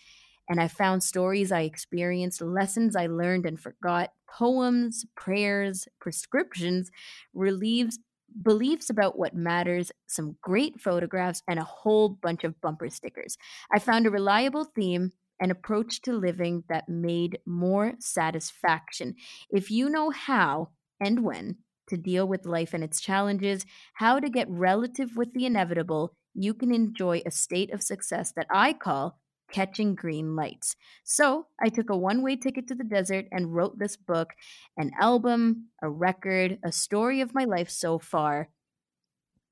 and 0.51 0.61
I 0.61 0.69
found 0.69 1.03
stories 1.03 1.51
I 1.51 1.63
experienced, 1.63 2.43
lessons 2.43 2.95
I 2.95 3.07
learned 3.07 3.47
and 3.47 3.59
forgot, 3.59 4.11
poems, 4.29 5.07
prayers, 5.17 5.89
prescriptions, 5.99 6.91
relieves, 7.33 7.99
beliefs 8.43 8.91
about 8.91 9.19
what 9.19 9.35
matters, 9.35 9.91
some 10.07 10.37
great 10.43 10.79
photographs, 10.79 11.43
and 11.49 11.59
a 11.59 11.65
whole 11.65 12.11
bunch 12.11 12.45
of 12.45 12.61
bumper 12.61 12.91
stickers. 12.91 13.39
I 13.73 13.79
found 13.79 14.07
a 14.07 14.11
reliable 14.11 14.65
theme 14.65 15.13
an 15.40 15.50
approach 15.50 16.02
to 16.02 16.12
living 16.12 16.64
that 16.69 16.88
made 16.88 17.38
more 17.47 17.95
satisfaction. 17.99 19.14
If 19.50 19.71
you 19.71 19.88
know 19.88 20.11
how 20.11 20.71
and 21.00 21.23
when 21.25 21.57
to 21.88 21.97
deal 21.97 22.26
with 22.26 22.47
life 22.47 22.75
and 22.75 22.83
its 22.83 23.00
challenges, 23.00 23.64
how 23.95 24.19
to 24.19 24.28
get 24.28 24.49
relative 24.50 25.16
with 25.16 25.33
the 25.33 25.47
inevitable, 25.47 26.14
you 26.35 26.55
can 26.55 26.75
enjoy 26.75 27.23
a 27.25 27.31
state 27.31 27.73
of 27.73 27.83
success 27.83 28.33
that 28.37 28.47
I 28.50 28.73
call 28.73 29.19
catching 29.52 29.95
green 29.95 30.35
lights. 30.35 30.76
So 31.05 31.47
I 31.62 31.69
took 31.69 31.90
a 31.90 31.97
one 31.97 32.23
way 32.23 32.37
ticket 32.37 32.66
to 32.69 32.75
the 32.75 32.85
desert 32.85 33.26
and 33.31 33.55
wrote 33.55 33.78
this 33.78 33.97
book 33.97 34.31
an 34.76 34.90
album, 35.00 35.69
a 35.83 35.88
record, 35.88 36.59
a 36.64 36.73
story 36.73 37.21
of 37.21 37.35
my 37.35 37.45
life 37.45 37.71
so 37.71 37.99
far. 37.99 38.49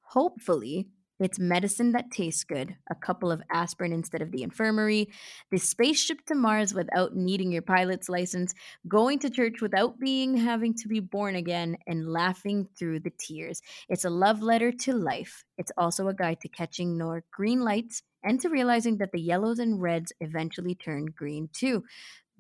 Hopefully, 0.09 0.89
It's 1.21 1.39
medicine 1.39 1.93
that 1.93 2.11
tastes 2.11 2.43
good, 2.43 2.75
a 2.91 2.95
couple 2.95 3.31
of 3.31 3.43
aspirin 3.53 3.93
instead 3.93 4.21
of 4.21 4.33
the 4.33 4.43
infirmary, 4.43 5.09
the 5.51 5.59
spaceship 5.59 6.25
to 6.27 6.35
Mars 6.35 6.75
without 6.75 7.15
needing 7.15 7.53
your 7.53 7.63
pilot's 7.63 8.09
license, 8.09 8.53
going 8.89 9.21
to 9.21 9.31
church 9.31 9.61
without 9.61 9.99
being 10.01 10.37
having 10.37 10.75
to 10.75 10.89
be 10.89 11.01
born 11.01 11.37
again, 11.37 11.77
and 11.87 12.11
laughing 12.11 12.69
through 12.77 13.01
the 13.01 13.13
tears. 13.19 13.63
It's 13.89 14.05
a 14.05 14.11
love 14.11 14.43
letter 14.43 14.73
to 14.73 14.93
life. 14.93 15.45
It's 15.57 15.73
also 15.79 16.09
a 16.09 16.15
guide 16.15 16.41
to 16.41 16.49
catching 16.49 16.99
more 16.99 17.23
green 17.33 17.61
lights 17.61 18.03
and 18.25 18.41
to 18.41 18.49
realizing 18.49 18.99
that 18.99 19.13
the 19.13 19.21
yellows 19.21 19.59
and 19.61 19.81
reds 19.81 20.13
eventually 20.21 20.75
turn 20.75 21.07
green 21.07 21.49
too. 21.53 21.85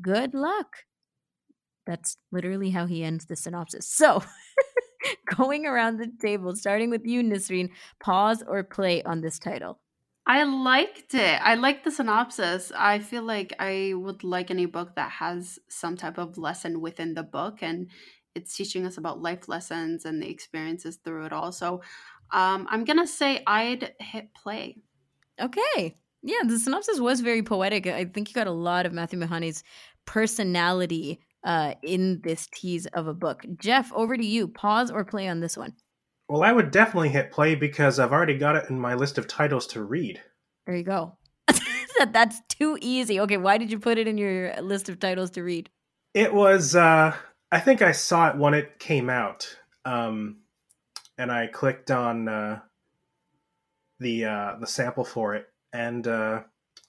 Good 0.00 0.34
luck. 0.34 0.78
That's 1.86 2.16
literally 2.32 2.70
how 2.70 2.86
he 2.86 3.04
ends 3.04 3.26
the 3.26 3.36
synopsis. 3.36 3.88
So, 3.88 4.22
going 5.36 5.66
around 5.66 5.98
the 5.98 6.10
table, 6.20 6.54
starting 6.54 6.90
with 6.90 7.04
you, 7.04 7.22
Nisreen, 7.22 7.70
pause 8.00 8.42
or 8.46 8.62
play 8.62 9.02
on 9.02 9.20
this 9.20 9.38
title. 9.38 9.80
I 10.26 10.42
liked 10.44 11.14
it. 11.14 11.40
I 11.42 11.54
like 11.54 11.84
the 11.84 11.90
synopsis. 11.90 12.72
I 12.74 12.98
feel 12.98 13.22
like 13.22 13.52
I 13.58 13.92
would 13.94 14.24
like 14.24 14.50
any 14.50 14.64
book 14.64 14.94
that 14.96 15.10
has 15.10 15.58
some 15.68 15.96
type 15.96 16.16
of 16.16 16.38
lesson 16.38 16.80
within 16.80 17.12
the 17.12 17.22
book 17.22 17.62
and 17.62 17.90
it's 18.34 18.56
teaching 18.56 18.86
us 18.86 18.96
about 18.96 19.20
life 19.20 19.48
lessons 19.48 20.06
and 20.06 20.22
the 20.22 20.28
experiences 20.28 20.98
through 21.04 21.26
it 21.26 21.32
all. 21.32 21.52
So 21.52 21.82
um, 22.30 22.66
I'm 22.70 22.84
going 22.84 22.98
to 22.98 23.06
say 23.06 23.42
I'd 23.46 23.92
hit 24.00 24.32
play. 24.34 24.78
Okay. 25.40 25.96
Yeah, 26.22 26.40
the 26.46 26.58
synopsis 26.58 27.00
was 27.00 27.20
very 27.20 27.42
poetic. 27.42 27.86
I 27.86 28.06
think 28.06 28.30
you 28.30 28.34
got 28.34 28.46
a 28.46 28.52
lot 28.52 28.86
of 28.86 28.94
Matthew 28.94 29.18
McConaughey's 29.18 29.62
personality 30.06 31.20
uh, 31.44 31.74
in 31.82 32.20
this 32.22 32.48
tease 32.52 32.86
of 32.86 33.06
a 33.06 33.14
book. 33.14 33.44
Jeff, 33.58 33.92
over 33.92 34.16
to 34.16 34.26
you. 34.26 34.48
Pause 34.48 34.90
or 34.90 35.04
play 35.04 35.28
on 35.28 35.40
this 35.40 35.56
one. 35.56 35.74
Well, 36.28 36.42
I 36.42 36.52
would 36.52 36.70
definitely 36.70 37.10
hit 37.10 37.30
play 37.30 37.54
because 37.54 37.98
I've 37.98 38.12
already 38.12 38.38
got 38.38 38.56
it 38.56 38.70
in 38.70 38.80
my 38.80 38.94
list 38.94 39.18
of 39.18 39.28
titles 39.28 39.66
to 39.68 39.82
read. 39.82 40.22
There 40.66 40.74
you 40.74 40.82
go. 40.82 41.18
That's 42.12 42.40
too 42.48 42.78
easy. 42.80 43.20
Okay, 43.20 43.36
why 43.36 43.58
did 43.58 43.70
you 43.70 43.78
put 43.78 43.98
it 43.98 44.08
in 44.08 44.16
your 44.16 44.54
list 44.62 44.88
of 44.88 44.98
titles 44.98 45.30
to 45.32 45.42
read? 45.42 45.68
It 46.14 46.32
was, 46.32 46.74
uh, 46.74 47.14
I 47.52 47.60
think 47.60 47.82
I 47.82 47.92
saw 47.92 48.30
it 48.30 48.36
when 48.36 48.54
it 48.54 48.78
came 48.78 49.10
out. 49.10 49.54
Um, 49.84 50.38
and 51.18 51.30
I 51.30 51.46
clicked 51.46 51.90
on 51.90 52.28
uh, 52.28 52.60
the 54.00 54.24
uh, 54.24 54.56
the 54.60 54.66
sample 54.66 55.04
for 55.04 55.34
it. 55.34 55.46
And 55.72 56.06
uh, 56.06 56.42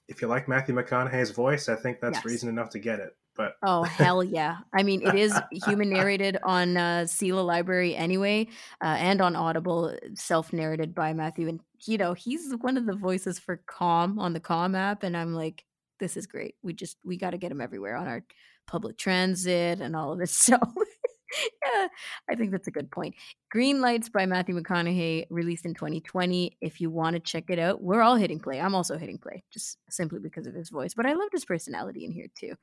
if 0.07 0.21
you 0.21 0.27
like 0.27 0.47
Matthew 0.47 0.75
McConaughey's 0.75 1.31
voice, 1.31 1.69
I 1.69 1.75
think 1.75 1.99
that's 1.99 2.17
yes. 2.17 2.25
reason 2.25 2.49
enough 2.49 2.69
to 2.71 2.79
get 2.79 2.99
it. 2.99 3.15
But 3.35 3.53
oh 3.63 3.83
hell 3.83 4.23
yeah! 4.23 4.57
I 4.73 4.83
mean, 4.83 5.01
it 5.05 5.15
is 5.15 5.33
human 5.65 5.89
narrated 5.89 6.37
on 6.43 6.77
uh, 6.77 7.05
CELA 7.07 7.45
Library 7.45 7.95
anyway, 7.95 8.47
uh, 8.81 8.95
and 8.97 9.21
on 9.21 9.35
Audible, 9.35 9.95
self 10.13 10.53
narrated 10.53 10.95
by 10.95 11.13
Matthew. 11.13 11.47
And 11.47 11.59
you 11.85 11.97
know, 11.97 12.13
he's 12.13 12.53
one 12.61 12.77
of 12.77 12.85
the 12.85 12.95
voices 12.95 13.39
for 13.39 13.61
Calm 13.65 14.19
on 14.19 14.33
the 14.33 14.39
Calm 14.39 14.75
app, 14.75 15.03
and 15.03 15.15
I'm 15.15 15.33
like, 15.33 15.65
this 15.99 16.17
is 16.17 16.27
great. 16.27 16.55
We 16.63 16.73
just 16.73 16.97
we 17.03 17.17
got 17.17 17.31
to 17.31 17.37
get 17.37 17.51
him 17.51 17.61
everywhere 17.61 17.95
on 17.95 18.07
our 18.07 18.23
public 18.67 18.97
transit 18.97 19.79
and 19.81 19.95
all 19.95 20.11
of 20.13 20.21
it. 20.21 20.29
So 20.35 20.57
yeah, 21.65 21.87
I 22.29 22.35
think 22.35 22.51
that's 22.51 22.67
a 22.67 22.71
good 22.71 22.91
point. 22.91 23.15
Green 23.51 23.79
Lights 23.81 24.09
by 24.09 24.25
Matthew 24.25 24.59
McConaughey, 24.59 25.27
released 25.29 25.65
in 25.65 25.73
2020. 25.73 26.57
If 26.61 26.81
you 26.81 26.89
want 26.89 27.15
to 27.15 27.19
check 27.19 27.45
it 27.49 27.59
out, 27.59 27.81
we're 27.81 28.01
all 28.01 28.15
hitting 28.15 28.39
play. 28.39 28.59
I'm 28.59 28.75
also 28.75 28.97
hitting 28.97 29.17
play, 29.17 29.43
just 29.51 29.77
simply 29.89 30.19
because 30.19 30.47
of 30.47 30.53
his 30.53 30.69
voice. 30.69 30.93
But 30.93 31.05
I 31.05 31.13
loved 31.13 31.31
his 31.31 31.45
personality 31.45 32.05
in 32.05 32.11
here 32.11 32.27
too. 32.35 32.55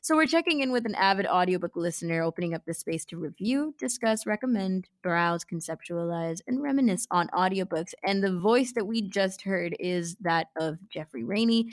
So 0.00 0.16
we're 0.16 0.26
checking 0.26 0.60
in 0.60 0.72
with 0.72 0.86
an 0.86 0.94
avid 0.94 1.26
audiobook 1.26 1.76
listener, 1.76 2.22
opening 2.22 2.54
up 2.54 2.64
the 2.66 2.74
space 2.74 3.04
to 3.06 3.18
review, 3.18 3.74
discuss, 3.78 4.26
recommend, 4.26 4.88
browse, 5.02 5.44
conceptualize, 5.44 6.40
and 6.46 6.62
reminisce 6.62 7.06
on 7.10 7.28
audiobooks. 7.28 7.92
And 8.04 8.22
the 8.22 8.38
voice 8.38 8.72
that 8.72 8.86
we 8.86 9.02
just 9.02 9.42
heard 9.42 9.76
is 9.78 10.16
that 10.20 10.48
of 10.58 10.78
Jeffrey 10.88 11.24
Rainey. 11.24 11.70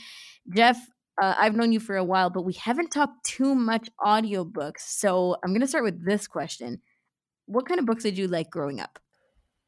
Jeff, 0.49 0.77
uh, 1.21 1.35
I've 1.37 1.55
known 1.55 1.71
you 1.71 1.79
for 1.79 1.95
a 1.95 2.03
while, 2.03 2.29
but 2.29 2.43
we 2.43 2.53
haven't 2.53 2.91
talked 2.91 3.25
too 3.25 3.55
much 3.55 3.89
audiobooks. 3.99 4.81
So 4.81 5.37
I'm 5.43 5.51
going 5.51 5.61
to 5.61 5.67
start 5.67 5.83
with 5.83 6.05
this 6.05 6.27
question. 6.27 6.81
What 7.45 7.67
kind 7.67 7.79
of 7.79 7.85
books 7.85 8.03
did 8.03 8.17
you 8.17 8.27
like 8.27 8.49
growing 8.49 8.79
up? 8.79 8.99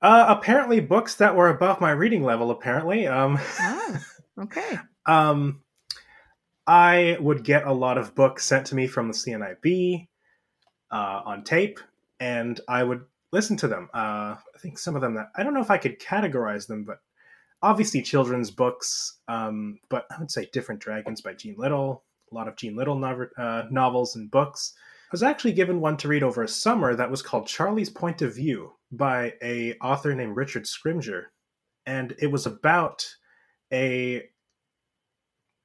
Uh, 0.02 0.26
apparently, 0.28 0.80
books 0.80 1.16
that 1.16 1.36
were 1.36 1.50
above 1.50 1.82
my 1.82 1.92
reading 1.92 2.24
level, 2.24 2.52
apparently. 2.52 3.08
Um, 3.08 3.40
oh, 3.60 3.98
okay. 4.44 4.78
um, 5.06 5.62
I 6.68 7.18
would 7.20 7.44
get 7.44 7.66
a 7.66 7.74
lot 7.74 7.98
of 7.98 8.14
books 8.14 8.46
sent 8.46 8.68
to 8.68 8.76
me 8.76 8.88
from 8.88 9.08
the 9.08 9.14
CNIB 9.14 10.08
uh, 10.92 11.22
on 11.26 11.44
tape, 11.44 11.80
and 12.20 12.60
I 12.68 12.84
would 12.84 13.06
listen 13.32 13.58
to 13.58 13.68
them. 13.68 13.90
Uh, 13.94 14.36
I 14.36 14.60
think 14.60 14.78
some 14.78 14.96
of 14.96 15.02
them 15.02 15.16
that 15.16 15.32
I 15.36 15.44
don't 15.44 15.54
know 15.54 15.62
if 15.62 15.72
I 15.72 15.78
could 15.78 16.00
categorize 16.00 16.68
them, 16.68 16.84
but 16.84 17.00
obviously 17.62 18.02
children's 18.02 18.52
books, 18.52 19.18
um, 19.28 19.80
but 19.90 20.06
I 20.12 20.20
would 20.20 20.32
say 20.32 20.50
Different 20.52 20.82
Dragons 20.82 21.22
by 21.22 21.34
Jean 21.34 21.56
Little, 21.58 22.04
a 22.32 22.36
lot 22.36 22.48
of 22.48 22.56
Jean 22.56 22.76
Little 22.76 23.04
uh, 23.38 23.64
novels 23.72 24.16
and 24.16 24.30
books. 24.30 24.74
I 25.06 25.10
was 25.12 25.24
actually 25.24 25.54
given 25.54 25.80
one 25.80 25.98
to 25.98 26.08
read 26.08 26.24
over 26.24 26.44
a 26.44 26.48
summer 26.48 26.96
that 26.96 27.10
was 27.10 27.22
called 27.22 27.48
Charlie's 27.48 27.90
Point 27.90 28.22
of 28.22 28.36
View 28.36 28.74
by 28.92 29.34
a 29.42 29.76
author 29.82 30.14
named 30.14 30.36
Richard 30.36 30.64
Scrimger, 30.64 31.26
and 31.86 32.14
it 32.20 32.28
was 32.28 32.46
about 32.46 33.08
a 33.72 34.24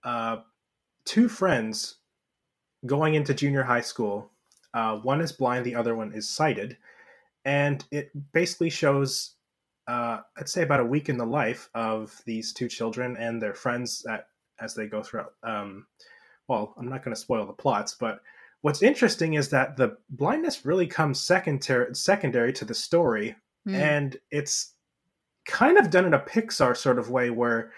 uh, 0.04 0.36
two 1.04 1.28
friends 1.28 1.96
going 2.86 3.14
into 3.14 3.34
junior 3.34 3.62
high 3.62 3.80
school. 3.80 4.30
Uh, 4.74 4.96
one 4.98 5.20
is 5.20 5.32
blind, 5.32 5.66
the 5.66 5.74
other 5.74 5.94
one 5.94 6.12
is 6.12 6.28
sighted, 6.28 6.76
and 7.44 7.84
it 7.90 8.10
basically 8.32 8.70
shows 8.70 9.34
uh, 9.88 10.20
I'd 10.36 10.48
say 10.48 10.62
about 10.62 10.80
a 10.80 10.84
week 10.84 11.08
in 11.08 11.16
the 11.16 11.26
life 11.26 11.68
of 11.74 12.20
these 12.24 12.52
two 12.52 12.68
children 12.68 13.16
and 13.16 13.40
their 13.40 13.54
friends 13.54 14.04
at, 14.08 14.26
as 14.60 14.74
they 14.74 14.86
go 14.86 15.02
throughout. 15.02 15.34
Um, 15.42 15.86
well, 16.48 16.74
I'm 16.78 16.88
not 16.88 17.04
going 17.04 17.14
to 17.14 17.20
spoil 17.20 17.46
the 17.46 17.52
plots, 17.52 17.96
but 17.98 18.20
what's 18.62 18.82
interesting 18.82 19.34
is 19.34 19.48
that 19.50 19.76
the 19.76 19.96
blindness 20.10 20.64
really 20.64 20.86
comes 20.86 21.20
secondary 21.20 21.94
secondary 21.94 22.52
to 22.54 22.64
the 22.64 22.74
story, 22.74 23.34
mm. 23.68 23.74
and 23.74 24.16
it's 24.30 24.74
kind 25.46 25.78
of 25.78 25.90
done 25.90 26.06
in 26.06 26.14
a 26.14 26.20
Pixar 26.20 26.76
sort 26.76 26.98
of 26.98 27.10
way 27.10 27.30
where 27.30 27.72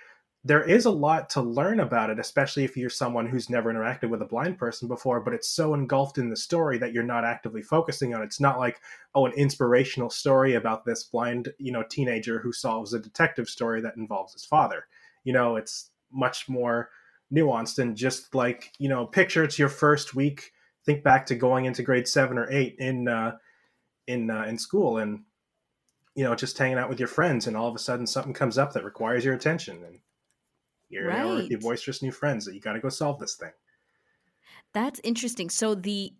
there 0.47 0.63
is 0.63 0.85
a 0.85 0.91
lot 0.91 1.31
to 1.31 1.41
learn 1.41 1.81
about 1.81 2.11
it, 2.11 2.19
especially 2.19 2.65
if 2.65 2.77
you're 2.77 2.91
someone 2.91 3.27
who's 3.27 3.49
never 3.49 3.73
interacted 3.73 4.11
with 4.11 4.21
a 4.21 4.27
blind 4.27 4.59
person 4.59 4.87
before, 4.89 5.21
but 5.21 5.33
it's 5.33 5.49
so 5.49 5.73
engulfed 5.73 6.19
in 6.19 6.29
the 6.29 6.37
story 6.37 6.77
that 6.77 6.93
you're 6.93 7.03
not 7.03 7.25
actively 7.25 7.63
focusing 7.63 8.15
on. 8.15 8.23
It's 8.23 8.41
not 8.41 8.59
like, 8.59 8.79
oh, 9.15 9.25
an 9.25 9.33
inspirational 9.33 10.11
story 10.11 10.55
about 10.55 10.85
this 10.85 11.03
blind, 11.03 11.49
you 11.59 11.73
know, 11.73 11.83
teenager 11.83 12.41
who 12.41 12.53
solves 12.53 12.93
a 12.93 12.99
detective 12.99 13.49
story 13.49 13.81
that 13.81 13.97
involves 13.97 14.35
his 14.35 14.45
father. 14.45 14.87
You 15.25 15.33
know, 15.33 15.57
it's 15.57 15.91
much 16.13 16.47
more 16.47 16.91
nuanced 17.33 17.79
and 17.79 17.97
just 17.97 18.35
like, 18.35 18.71
you 18.79 18.91
know, 18.91 19.07
picture 19.07 19.45
it's 19.45 19.59
your 19.59 19.71
first 19.71 20.15
week. 20.15 20.53
Think 20.85 21.03
back 21.03 21.25
to 21.27 21.35
going 21.35 21.65
into 21.65 21.83
grade 21.83 22.07
seven 22.07 22.37
or 22.37 22.51
eight 22.51 22.77
in 22.79 23.09
uh 23.09 23.37
in 24.07 24.31
uh, 24.31 24.45
in 24.45 24.59
school 24.59 24.99
and 24.99 25.25
you 26.15 26.23
know, 26.23 26.35
just 26.35 26.59
hanging 26.59 26.79
out 26.79 26.91
with 26.91 27.01
your 27.01 27.09
friends 27.09 27.47
and 27.47 27.57
all 27.57 27.67
of 27.67 27.75
a 27.75 27.79
sudden 27.79 28.07
something 28.07 28.35
comes 28.35 28.59
up 28.59 28.75
that 28.75 28.85
requires 28.85 29.25
your 29.25 29.35
attention 29.35 29.83
and 29.83 29.99
you're 30.88 31.09
right. 31.09 31.25
with 31.26 31.50
your 31.50 31.61
boisterous 31.61 32.03
new 32.03 32.12
friends 32.12 32.45
that 32.45 32.55
you 32.55 32.61
got 32.61 32.75
to 32.75 32.81
go 32.81 32.88
solve 32.88 33.19
this 33.19 33.37
thing. 33.37 33.53
That's 34.73 35.00
interesting. 35.05 35.50
So 35.50 35.75
the 35.75 36.12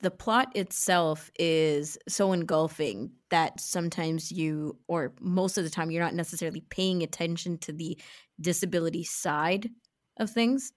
the 0.00 0.10
plot 0.10 0.54
itself 0.54 1.30
is 1.38 1.96
so 2.08 2.32
engulfing 2.32 3.10
that 3.30 3.58
sometimes 3.58 4.30
you 4.30 4.76
or 4.86 5.14
most 5.20 5.56
of 5.56 5.64
the 5.64 5.70
time 5.70 5.90
you're 5.90 6.02
not 6.02 6.14
necessarily 6.14 6.60
paying 6.68 7.02
attention 7.02 7.56
to 7.58 7.72
the 7.72 7.98
disability 8.40 9.04
side 9.04 9.70
of 10.18 10.28
things. 10.28 10.72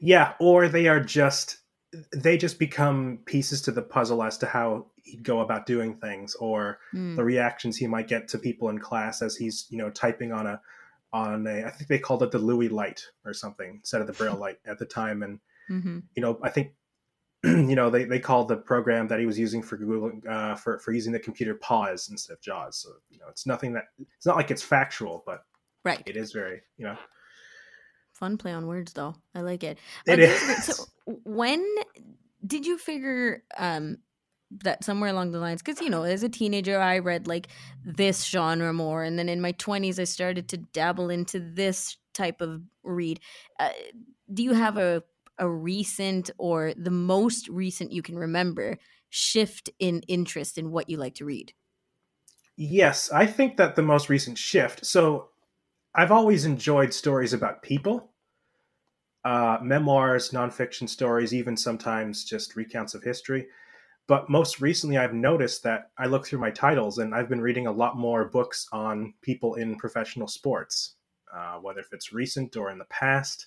Yeah, 0.00 0.32
or 0.40 0.68
they 0.68 0.88
are 0.88 1.00
just 1.00 1.58
they 2.12 2.36
just 2.36 2.58
become 2.58 3.18
pieces 3.24 3.62
to 3.62 3.72
the 3.72 3.82
puzzle 3.82 4.22
as 4.22 4.38
to 4.38 4.46
how 4.46 4.86
he'd 5.02 5.22
go 5.22 5.40
about 5.40 5.66
doing 5.66 5.96
things 5.96 6.34
or 6.34 6.78
mm. 6.94 7.16
the 7.16 7.24
reactions 7.24 7.76
he 7.76 7.86
might 7.86 8.08
get 8.08 8.28
to 8.28 8.38
people 8.38 8.68
in 8.68 8.78
class 8.78 9.22
as 9.22 9.36
he's 9.36 9.66
you 9.70 9.78
know 9.78 9.90
typing 9.90 10.32
on 10.32 10.46
a 10.46 10.60
on 11.12 11.46
a 11.46 11.64
I 11.64 11.70
think 11.70 11.88
they 11.88 11.98
called 11.98 12.22
it 12.22 12.30
the 12.30 12.38
Louis 12.38 12.68
light 12.68 13.02
or 13.24 13.32
something 13.32 13.76
instead 13.76 14.00
of 14.00 14.06
the 14.06 14.12
Braille 14.12 14.36
light 14.36 14.58
at 14.66 14.78
the 14.78 14.84
time. 14.84 15.22
And 15.22 15.40
mm-hmm. 15.70 16.00
you 16.14 16.22
know, 16.22 16.38
I 16.42 16.50
think 16.50 16.72
you 17.44 17.74
know 17.74 17.90
they, 17.90 18.04
they 18.04 18.18
called 18.18 18.48
the 18.48 18.56
program 18.56 19.08
that 19.08 19.20
he 19.20 19.26
was 19.26 19.38
using 19.38 19.62
for 19.62 19.76
Google 19.76 20.12
uh, 20.28 20.54
for 20.54 20.78
for 20.80 20.92
using 20.92 21.12
the 21.12 21.20
computer 21.20 21.54
Pause 21.54 22.08
instead 22.10 22.34
of 22.34 22.40
JAWS. 22.40 22.76
So 22.76 22.90
you 23.10 23.18
know, 23.18 23.26
it's 23.28 23.46
nothing 23.46 23.72
that 23.74 23.84
it's 23.98 24.26
not 24.26 24.36
like 24.36 24.50
it's 24.50 24.62
factual, 24.62 25.22
but 25.26 25.44
right, 25.84 26.02
it 26.06 26.16
is 26.16 26.32
very 26.32 26.60
you 26.76 26.86
know. 26.86 26.96
Fun 28.12 28.36
play 28.36 28.52
on 28.52 28.66
words, 28.66 28.92
though. 28.94 29.14
I 29.32 29.42
like 29.42 29.62
it. 29.62 29.78
It 30.04 30.14
okay, 30.14 30.24
is. 30.24 30.64
So, 30.64 30.84
when 31.04 31.64
did 32.44 32.66
you 32.66 32.76
figure 32.76 33.44
um, 33.56 33.98
that 34.50 34.82
somewhere 34.82 35.10
along 35.10 35.32
the 35.32 35.38
lines 35.38 35.62
because 35.62 35.80
you 35.80 35.90
know 35.90 36.04
as 36.04 36.22
a 36.22 36.28
teenager 36.28 36.80
i 36.80 36.98
read 36.98 37.26
like 37.26 37.48
this 37.84 38.24
genre 38.24 38.72
more 38.72 39.02
and 39.02 39.18
then 39.18 39.28
in 39.28 39.40
my 39.40 39.52
20s 39.52 39.98
i 39.98 40.04
started 40.04 40.48
to 40.48 40.56
dabble 40.56 41.10
into 41.10 41.38
this 41.38 41.96
type 42.14 42.40
of 42.40 42.62
read 42.82 43.20
uh, 43.60 43.70
do 44.32 44.42
you 44.42 44.52
have 44.52 44.76
a 44.78 45.02
a 45.38 45.48
recent 45.48 46.30
or 46.38 46.74
the 46.74 46.90
most 46.90 47.48
recent 47.48 47.92
you 47.92 48.02
can 48.02 48.18
remember 48.18 48.76
shift 49.10 49.70
in 49.78 50.00
interest 50.08 50.58
in 50.58 50.70
what 50.70 50.88
you 50.88 50.96
like 50.96 51.14
to 51.14 51.24
read 51.24 51.52
Yes, 52.56 53.10
I 53.10 53.24
think 53.26 53.56
that 53.56 53.74
the 53.76 53.82
most 53.82 54.08
recent 54.10 54.36
shift. 54.36 54.84
So, 54.84 55.30
I've 55.94 56.12
always 56.12 56.44
enjoyed 56.46 56.94
stories 56.94 57.32
about 57.32 57.62
people, 57.62 58.12
uh, 59.24 59.58
memoirs, 59.62 60.30
nonfiction 60.30 60.88
stories, 60.88 61.34
even 61.34 61.56
sometimes 61.56 62.24
just 62.24 62.56
recounts 62.56 62.94
of 62.94 63.02
history. 63.02 63.48
But 64.08 64.28
most 64.30 64.60
recently, 64.60 64.96
I've 64.96 65.14
noticed 65.14 65.62
that 65.64 65.90
I 65.98 66.06
look 66.06 66.26
through 66.26 66.40
my 66.40 66.50
titles 66.50 66.98
and 66.98 67.14
I've 67.14 67.28
been 67.28 67.42
reading 67.42 67.66
a 67.66 67.72
lot 67.72 67.96
more 67.96 68.24
books 68.24 68.66
on 68.72 69.14
people 69.20 69.54
in 69.54 69.76
professional 69.76 70.26
sports, 70.26 70.94
uh, 71.32 71.58
whether 71.58 71.80
if 71.80 71.92
it's 71.92 72.12
recent 72.12 72.56
or 72.56 72.70
in 72.70 72.78
the 72.78 72.86
past. 72.86 73.46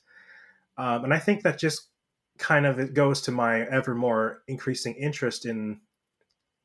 Um, 0.77 1.03
and 1.03 1.13
I 1.13 1.19
think 1.19 1.41
that 1.43 1.57
just 1.57 1.89
kind 2.37 2.65
of 2.67 2.79
it 2.79 2.93
goes 2.93 3.21
to 3.23 3.31
my 3.31 3.61
ever 3.69 3.95
more 3.95 4.43
increasing 4.47 4.93
interest 4.95 5.45
in 5.47 5.81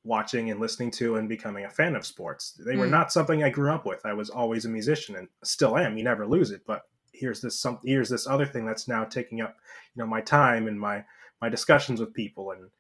watching 0.05 0.51
and 0.51 0.61
listening 0.61 0.91
to 0.93 1.17
and 1.17 1.29
becoming 1.29 1.65
a 1.65 1.71
fan 1.71 1.97
of 1.97 2.07
sports. 2.07 2.53
They 2.65 2.77
were 2.77 2.87
Mm. 2.87 2.91
not 2.91 3.13
something 3.13 3.43
I 3.43 3.51
grew 3.51 3.73
up 3.73 3.85
with. 3.87 4.07
I 4.07 4.13
was 4.13 4.31
always 4.31 4.65
a 4.65 4.69
musician 4.69 5.17
and 5.17 5.29
still 5.43 5.77
am. 5.77 5.97
You 5.97 6.05
never 6.05 6.27
lose 6.27 6.51
it, 6.51 6.65
but 6.67 6.83
here's 7.13 7.41
this 7.41 7.59
some 7.59 7.81
here's 7.83 8.11
this 8.11 8.27
other 8.27 8.47
thing 8.47 8.67
that's 8.67 8.89
now 8.89 9.05
taking 9.05 9.41
up, 9.41 9.57
you 9.95 10.01
know, 10.03 10.07
my 10.07 10.21
time 10.21 10.69
and 10.69 10.79
my 10.79 11.03
my 11.41 11.49
discussions 11.49 11.99
with 11.99 12.13
people 12.15 12.53
and 12.53 12.71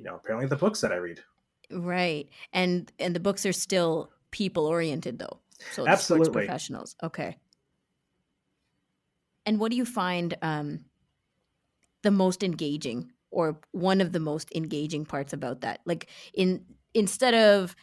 you 0.00 0.06
know, 0.06 0.16
apparently 0.16 0.48
the 0.48 0.56
books 0.56 0.80
that 0.80 0.92
I 0.92 0.96
read. 0.96 1.20
Right. 1.70 2.28
And 2.52 2.90
and 2.98 3.14
the 3.14 3.20
books 3.20 3.44
are 3.44 3.52
still 3.52 4.10
people 4.30 4.66
oriented 4.66 5.18
though. 5.18 5.38
So 5.72 5.86
Absolutely. 5.86 6.32
professionals. 6.32 6.96
Okay. 7.02 7.36
And 9.44 9.60
what 9.60 9.70
do 9.70 9.76
you 9.76 9.84
find 9.84 10.36
um 10.42 10.86
the 12.02 12.10
most 12.10 12.42
engaging 12.42 13.12
or 13.30 13.60
one 13.72 14.00
of 14.00 14.12
the 14.12 14.20
most 14.20 14.50
engaging 14.54 15.04
parts 15.04 15.34
about 15.34 15.60
that? 15.60 15.80
Like 15.84 16.08
in 16.32 16.64
instead 16.94 17.34
of 17.34 17.76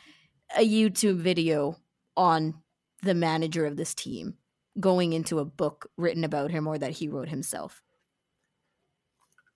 a 0.57 0.67
YouTube 0.67 1.17
video 1.17 1.77
on 2.17 2.55
the 3.03 3.13
manager 3.13 3.65
of 3.65 3.77
this 3.77 3.93
team 3.93 4.37
going 4.79 5.13
into 5.13 5.37
a 5.37 5.45
book 5.45 5.91
written 5.97 6.23
about 6.23 6.49
him 6.49 6.65
or 6.65 6.79
that 6.79 6.91
he 6.93 7.07
wrote 7.07 7.29
himself. 7.29 7.83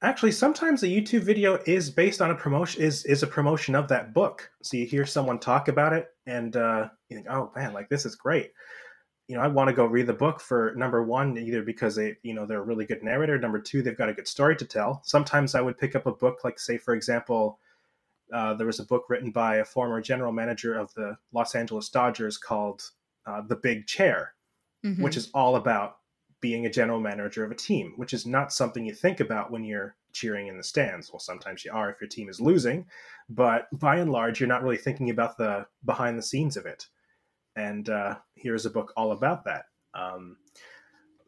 Actually, 0.04 0.32
sometimes 0.32 0.82
a 0.82 0.88
YouTube 0.88 1.22
video 1.22 1.60
is 1.68 1.92
based 1.92 2.22
on 2.22 2.32
a 2.32 2.36
promotion 2.36 2.82
is 2.82 3.06
is 3.06 3.22
a 3.22 3.28
promotion 3.28 3.76
of 3.76 3.88
that 3.88 4.14
book. 4.14 4.50
So 4.64 4.78
you 4.78 4.86
hear 4.86 5.06
someone 5.06 5.38
talk 5.38 5.68
about 5.68 5.94
it, 5.94 6.10
and 6.26 6.56
uh, 6.56 6.90
you 7.10 7.18
think, 7.18 7.28
"Oh 7.30 7.52
man, 7.56 7.72
like 7.74 7.88
this 7.90 8.06
is 8.06 8.16
great." 8.16 8.52
You 9.28 9.38
know, 9.38 9.44
I 9.44 9.48
want 9.48 9.70
to 9.70 9.76
go 9.76 9.86
read 9.86 10.08
the 10.08 10.14
book 10.14 10.42
for 10.42 10.74
number 10.76 11.04
one, 11.04 11.38
either 11.38 11.62
because 11.62 11.96
they, 11.96 12.18
you 12.24 12.34
know, 12.34 12.46
they're 12.46 12.60
a 12.62 12.66
really 12.66 12.86
good 12.86 13.04
narrator. 13.04 13.38
Number 13.38 13.60
two, 13.62 13.82
they've 13.82 13.98
got 13.98 14.10
a 14.10 14.14
good 14.14 14.28
story 14.28 14.56
to 14.58 14.66
tell. 14.66 15.02
Sometimes 15.06 15.54
I 15.56 15.62
would 15.62 15.78
pick 15.78 15.96
up 15.96 16.08
a 16.08 16.12
book, 16.12 16.44
like 16.44 16.60
say, 16.60 16.78
for 16.80 16.96
example, 16.96 17.60
uh, 18.34 18.56
there 18.56 18.68
was 18.68 18.80
a 18.80 18.86
book 18.86 19.06
written 19.08 19.30
by 19.32 19.58
a 19.58 19.66
former 19.66 20.02
general 20.02 20.32
manager 20.32 20.74
of 20.78 20.92
the 20.96 21.16
Los 21.32 21.54
Angeles 21.54 21.90
Dodgers 21.90 22.38
called 22.40 22.90
uh, 23.28 23.42
"The 23.42 23.56
Big 23.56 23.86
Chair," 23.86 24.34
Mhm. 24.84 25.02
which 25.04 25.16
is 25.16 25.30
all 25.36 25.56
about 25.58 25.98
being 26.42 26.66
a 26.66 26.72
general 26.72 27.00
manager 27.00 27.44
of 27.44 27.52
a 27.52 27.56
team, 27.56 27.94
which 27.96 28.14
is 28.14 28.26
not 28.26 28.52
something 28.52 28.86
you 28.86 28.94
think 28.94 29.20
about 29.20 29.52
when 29.52 29.64
you're 29.64 29.96
cheering 30.12 30.48
in 30.48 30.58
the 30.58 30.64
stands. 30.64 31.12
Well, 31.12 31.20
sometimes 31.20 31.64
you 31.64 31.72
are 31.72 31.90
if 31.90 32.02
your 32.02 32.08
team 32.08 32.30
is 32.30 32.42
losing, 32.42 32.86
but 33.30 33.68
by 33.72 33.98
and 33.98 34.12
large, 34.12 34.40
you're 34.40 34.50
not 34.50 34.64
really 34.64 34.78
thinking 34.78 35.10
about 35.10 35.38
the 35.38 35.68
behind 35.86 36.18
the 36.18 36.24
scenes 36.24 36.58
of 36.58 36.66
it. 36.66 36.88
And 37.56 37.88
uh, 37.90 38.16
here's 38.36 38.66
a 38.66 38.72
book 38.72 38.92
all 38.98 39.12
about 39.12 39.46
that. 39.46 39.66
Um, 39.94 40.38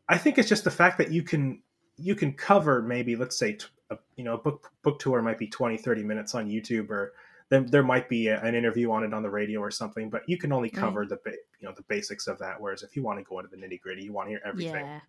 I 0.10 0.17
think 0.17 0.38
it's 0.38 0.50
just 0.50 0.63
the 0.63 0.72
fact 0.72 0.98
that 0.98 1.12
you 1.12 1.24
can 1.24 1.62
you 1.96 2.15
can 2.15 2.34
cover 2.34 2.82
maybe 2.82 3.15
let's 3.15 3.38
say 3.38 3.53
t- 3.53 3.67
a, 3.91 3.98
you 4.15 4.24
know 4.24 4.34
a 4.34 4.38
book 4.38 4.72
book 4.82 5.00
tour 5.00 5.22
might 5.22 5.38
be 5.38 5.48
20 5.48 5.77
30 5.77 6.03
minutes 6.03 6.34
on 6.34 6.50
YouTube 6.50 6.89
or 6.89 7.13
there, 7.50 7.62
there 7.62 7.83
might 7.83 8.09
be 8.09 8.27
a, 8.27 8.41
an 8.41 8.55
interview 8.55 8.91
on 8.91 9.03
it 9.03 9.13
on 9.13 9.21
the 9.23 9.29
radio 9.29 9.59
or 9.59 9.71
something 9.71 10.09
but 10.09 10.21
you 10.27 10.38
can 10.38 10.51
only 10.51 10.69
Right. 10.73 10.79
cover 10.81 11.05
the 11.05 11.17
ba- 11.23 11.31
you 11.59 11.67
know 11.67 11.73
the 11.75 11.83
basics 11.83 12.27
of 12.27 12.39
that 12.39 12.59
whereas 12.59 12.83
if 12.83 12.95
you 12.95 13.03
want 13.03 13.19
to 13.19 13.23
go 13.25 13.39
into 13.39 13.50
the 13.55 13.57
nitty 13.57 13.79
gritty 13.81 14.03
you 14.03 14.13
want 14.13 14.27
to 14.27 14.31
hear 14.31 14.41
everything 14.45 14.85
Yeah. 14.85 15.00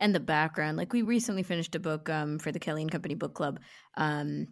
And 0.00 0.14
the 0.14 0.20
background. 0.20 0.78
Like 0.78 0.94
we 0.94 1.02
recently 1.02 1.42
finished 1.42 1.74
a 1.74 1.78
book 1.78 2.08
um, 2.08 2.38
for 2.38 2.50
the 2.50 2.58
Kelly 2.58 2.80
and 2.80 2.90
Company 2.90 3.14
book 3.14 3.34
club 3.34 3.60
um, 3.98 4.46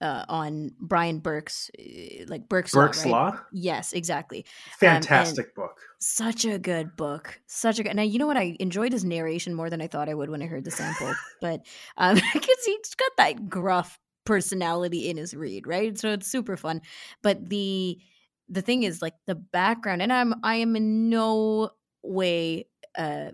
uh, 0.00 0.24
on 0.28 0.72
Brian 0.80 1.20
Burke's, 1.20 1.70
uh, 1.78 2.24
like 2.26 2.48
Burke's, 2.48 2.72
Burke's 2.72 3.06
Law. 3.06 3.24
right? 3.26 3.34
Law 3.34 3.40
Yes, 3.52 3.92
exactly. 3.92 4.44
fantastic 4.80 5.54
book 5.54 5.80
Such 6.00 6.44
a 6.44 6.58
good 6.58 6.96
book. 6.96 7.40
Such 7.46 7.78
a 7.78 7.84
good. 7.84 7.94
Now 7.94 8.02
you 8.02 8.18
know 8.18 8.26
what? 8.26 8.36
I 8.36 8.56
enjoyed 8.60 8.92
his 8.92 9.04
narration 9.04 9.54
more 9.54 9.70
than 9.70 9.80
I 9.80 9.86
thought 9.86 10.08
I 10.08 10.14
would 10.14 10.30
when 10.30 10.42
I 10.42 10.46
heard 10.46 10.64
the 10.64 10.70
sample. 10.72 11.14
but 11.40 11.64
um, 11.96 12.16
because 12.34 12.64
he's 12.66 12.94
got 12.96 13.12
that 13.18 13.48
gruff 13.48 13.98
personality 14.26 15.08
in 15.08 15.16
his 15.16 15.34
read, 15.34 15.66
right? 15.66 15.98
So 15.98 16.10
it's 16.12 16.28
super 16.30 16.56
fun. 16.58 16.82
But 17.22 17.48
the 17.48 17.98
the 18.48 18.62
thing 18.62 18.84
is, 18.84 19.02
like 19.02 19.14
the 19.26 19.34
background, 19.36 20.02
and 20.02 20.12
I'm 20.12 20.34
I 20.44 20.56
am 20.56 20.76
in 20.76 21.10
no 21.10 21.70
way 22.02 22.66
uh 22.98 23.32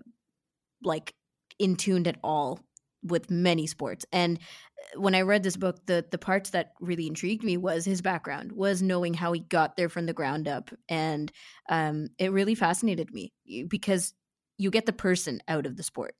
like 0.83 1.13
in 1.59 1.75
tuned 1.75 2.07
at 2.07 2.17
all 2.23 2.59
with 3.03 3.29
many 3.29 3.67
sports 3.67 4.05
and 4.13 4.39
uh, 4.39 4.99
when 4.99 5.13
i 5.13 5.21
read 5.21 5.43
this 5.43 5.57
book 5.57 5.85
the 5.87 6.05
the 6.11 6.17
parts 6.17 6.51
that 6.51 6.73
really 6.79 7.05
intrigued 7.05 7.43
me 7.43 7.57
was 7.57 7.83
his 7.83 8.01
background 8.01 8.51
was 8.53 8.81
knowing 8.81 9.13
how 9.13 9.31
he 9.33 9.41
got 9.41 9.75
there 9.75 9.89
from 9.89 10.05
the 10.05 10.13
ground 10.13 10.47
up 10.47 10.69
and 10.87 11.31
um 11.69 12.07
it 12.17 12.31
really 12.31 12.55
fascinated 12.55 13.13
me 13.13 13.33
because 13.67 14.13
you 14.57 14.71
get 14.71 14.85
the 14.85 14.93
person 14.93 15.41
out 15.49 15.65
of 15.65 15.75
the 15.75 15.83
sport 15.83 16.15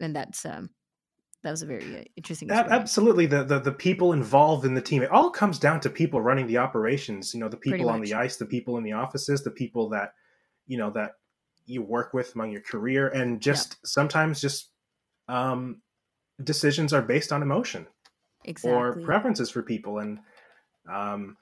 and 0.00 0.16
that's 0.16 0.44
um 0.44 0.70
that 1.46 1.52
was 1.52 1.62
a 1.62 1.66
very 1.66 2.00
uh, 2.00 2.02
interesting 2.16 2.48
experience. 2.48 2.72
absolutely. 2.72 3.26
The, 3.26 3.44
the 3.44 3.60
the 3.60 3.72
people 3.72 4.12
involved 4.12 4.64
in 4.64 4.74
the 4.74 4.82
team 4.82 5.02
it 5.02 5.10
all 5.12 5.30
comes 5.30 5.60
down 5.60 5.78
to 5.80 5.90
people 5.90 6.20
running 6.20 6.48
the 6.48 6.58
operations 6.58 7.32
you 7.32 7.38
know 7.38 7.48
the 7.48 7.56
people 7.56 7.88
on 7.88 8.00
the 8.00 8.14
ice 8.14 8.36
the 8.36 8.46
people 8.46 8.78
in 8.78 8.82
the 8.82 8.92
offices 8.92 9.44
the 9.44 9.52
people 9.52 9.88
that 9.90 10.12
you 10.66 10.76
know 10.76 10.90
that 10.90 11.12
you 11.64 11.82
work 11.82 12.12
with 12.12 12.34
among 12.34 12.50
your 12.50 12.62
career 12.62 13.08
and 13.08 13.40
just 13.40 13.76
sometimes 13.86 14.40
just 14.40 14.70
um 15.28 15.80
decisions 16.42 16.92
are 16.92 17.02
based 17.02 17.32
on 17.32 17.42
emotion 17.42 17.86
exactly. 18.44 18.72
or 18.72 19.00
preferences 19.04 19.48
for 19.48 19.62
people 19.62 20.00
and 20.00 20.18
um 20.92 21.36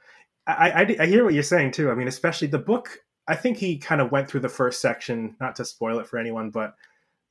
I, 0.46 0.70
I 0.70 0.96
i 1.00 1.06
hear 1.06 1.24
what 1.24 1.32
you're 1.32 1.42
saying 1.42 1.72
too. 1.72 1.90
I 1.90 1.94
mean 1.94 2.08
especially 2.08 2.48
the 2.48 2.58
book 2.58 2.98
i 3.26 3.34
think 3.34 3.56
he 3.56 3.78
kind 3.78 4.02
of 4.02 4.12
went 4.12 4.28
through 4.28 4.40
the 4.40 4.50
first 4.50 4.82
section 4.82 5.34
not 5.40 5.56
to 5.56 5.64
spoil 5.64 5.98
it 5.98 6.06
for 6.06 6.18
anyone 6.18 6.50
but 6.50 6.74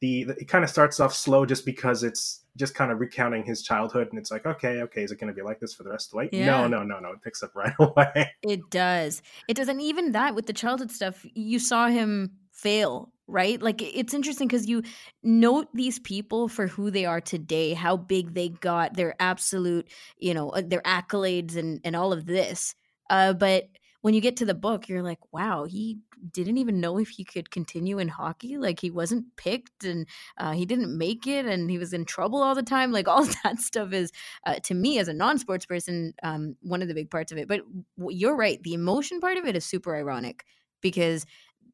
the, 0.01 0.23
the 0.25 0.33
it 0.41 0.47
kind 0.47 0.63
of 0.63 0.69
starts 0.69 0.99
off 0.99 1.13
slow 1.13 1.45
just 1.45 1.65
because 1.65 2.03
it's 2.03 2.41
just 2.55 2.75
kind 2.75 2.91
of 2.91 2.99
recounting 2.99 3.43
his 3.43 3.61
childhood 3.63 4.07
and 4.09 4.19
it's 4.19 4.29
like 4.31 4.45
okay 4.45 4.81
okay 4.81 5.03
is 5.03 5.11
it 5.11 5.19
going 5.19 5.33
to 5.33 5.35
be 5.35 5.41
like 5.41 5.59
this 5.59 5.73
for 5.73 5.83
the 5.83 5.89
rest 5.89 6.07
of 6.07 6.11
the 6.11 6.17
way 6.17 6.29
Yeah. 6.31 6.45
no 6.45 6.67
no 6.67 6.83
no 6.83 6.99
no 6.99 7.11
it 7.11 7.21
picks 7.23 7.41
up 7.41 7.55
right 7.55 7.73
away 7.79 8.31
It 8.43 8.69
does. 8.69 9.21
It 9.47 9.55
does. 9.55 9.69
And 9.69 9.81
even 9.81 10.11
that 10.11 10.35
with 10.35 10.45
the 10.45 10.53
childhood 10.53 10.91
stuff, 10.91 11.25
you 11.33 11.57
saw 11.59 11.87
him 11.87 12.31
fail, 12.51 13.11
right? 13.27 13.61
Like 13.61 13.81
it's 13.81 14.13
interesting 14.13 14.47
because 14.47 14.67
you 14.67 14.83
note 15.23 15.67
these 15.73 15.99
people 15.99 16.47
for 16.47 16.67
who 16.67 16.91
they 16.91 17.05
are 17.05 17.21
today, 17.21 17.73
how 17.73 17.97
big 17.97 18.33
they 18.33 18.49
got, 18.49 18.95
their 18.95 19.15
absolute, 19.19 19.87
you 20.17 20.33
know, 20.33 20.49
uh, 20.49 20.61
their 20.65 20.81
accolades 20.81 21.55
and, 21.55 21.79
and 21.83 21.95
all 21.95 22.11
of 22.13 22.25
this. 22.25 22.75
Uh, 23.09 23.33
but 23.33 23.69
when 24.03 24.13
you 24.13 24.19
get 24.19 24.35
to 24.35 24.45
the 24.45 24.53
book, 24.53 24.89
you're 24.89 25.01
like, 25.01 25.19
wow, 25.31 25.63
he 25.63 25.97
didn't 26.33 26.57
even 26.57 26.81
know 26.81 26.99
if 26.99 27.07
he 27.07 27.23
could 27.23 27.51
continue 27.51 27.99
in 27.99 28.09
hockey. 28.09 28.57
Like 28.57 28.81
he 28.81 28.91
wasn't 28.91 29.33
picked 29.37 29.85
and 29.85 30.05
uh, 30.37 30.51
he 30.51 30.65
didn't 30.65 30.97
make 30.97 31.25
it 31.25 31.45
and 31.45 31.71
he 31.71 31.77
was 31.77 31.93
in 31.93 32.03
trouble 32.03 32.43
all 32.43 32.53
the 32.53 32.63
time. 32.63 32.91
Like 32.91 33.07
all 33.09 33.23
that 33.43 33.59
stuff 33.59 33.93
is, 33.93 34.11
uh, 34.45 34.55
to 34.65 34.73
me 34.73 34.99
as 34.99 35.07
a 35.07 35.13
non-sports 35.13 35.65
person, 35.65 36.13
um, 36.21 36.57
one 36.59 36.81
of 36.81 36.89
the 36.89 36.93
big 36.93 37.09
parts 37.11 37.31
of 37.31 37.37
it. 37.37 37.47
But 37.47 37.61
you're 38.09 38.35
right. 38.35 38.61
The 38.61 38.73
emotion 38.73 39.21
part 39.21 39.37
of 39.37 39.45
it 39.45 39.55
is 39.55 39.65
super 39.65 39.95
ironic 39.95 40.43
because 40.81 41.25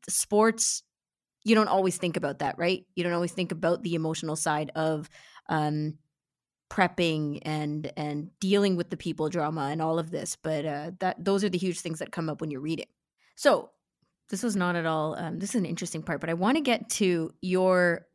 sports, 0.09 0.83
you 1.43 1.55
don't 1.55 1.67
always 1.69 1.97
think 1.97 2.17
about 2.17 2.39
that, 2.39 2.57
right? 2.59 2.85
You 2.95 3.03
don't 3.03 3.13
always 3.13 3.31
think 3.33 3.51
about 3.51 3.83
the 3.83 3.95
emotional 3.95 4.35
side 4.35 4.71
of 4.75 5.09
um, 5.49 5.97
prepping 6.69 7.39
and 7.43 7.91
and 7.97 8.29
dealing 8.39 8.75
with 8.75 8.89
the 8.89 8.97
people 8.97 9.29
drama 9.29 9.69
and 9.71 9.81
all 9.81 9.99
of 9.99 10.11
this. 10.11 10.35
But 10.41 10.65
uh, 10.65 10.91
that 10.99 11.23
those 11.23 11.43
are 11.43 11.49
the 11.49 11.57
huge 11.57 11.79
things 11.79 11.99
that 11.99 12.11
come 12.11 12.29
up 12.29 12.41
when 12.41 12.51
you're 12.51 12.61
reading. 12.61 12.87
So 13.35 13.71
this 14.29 14.43
was 14.43 14.55
not 14.55 14.75
at 14.75 14.85
all. 14.85 15.15
Um, 15.15 15.39
this 15.39 15.49
is 15.49 15.55
an 15.55 15.65
interesting 15.65 16.03
part, 16.03 16.21
but 16.21 16.29
I 16.29 16.35
want 16.35 16.57
to 16.57 16.61
get 16.61 16.89
to 16.91 17.33
your 17.41 18.05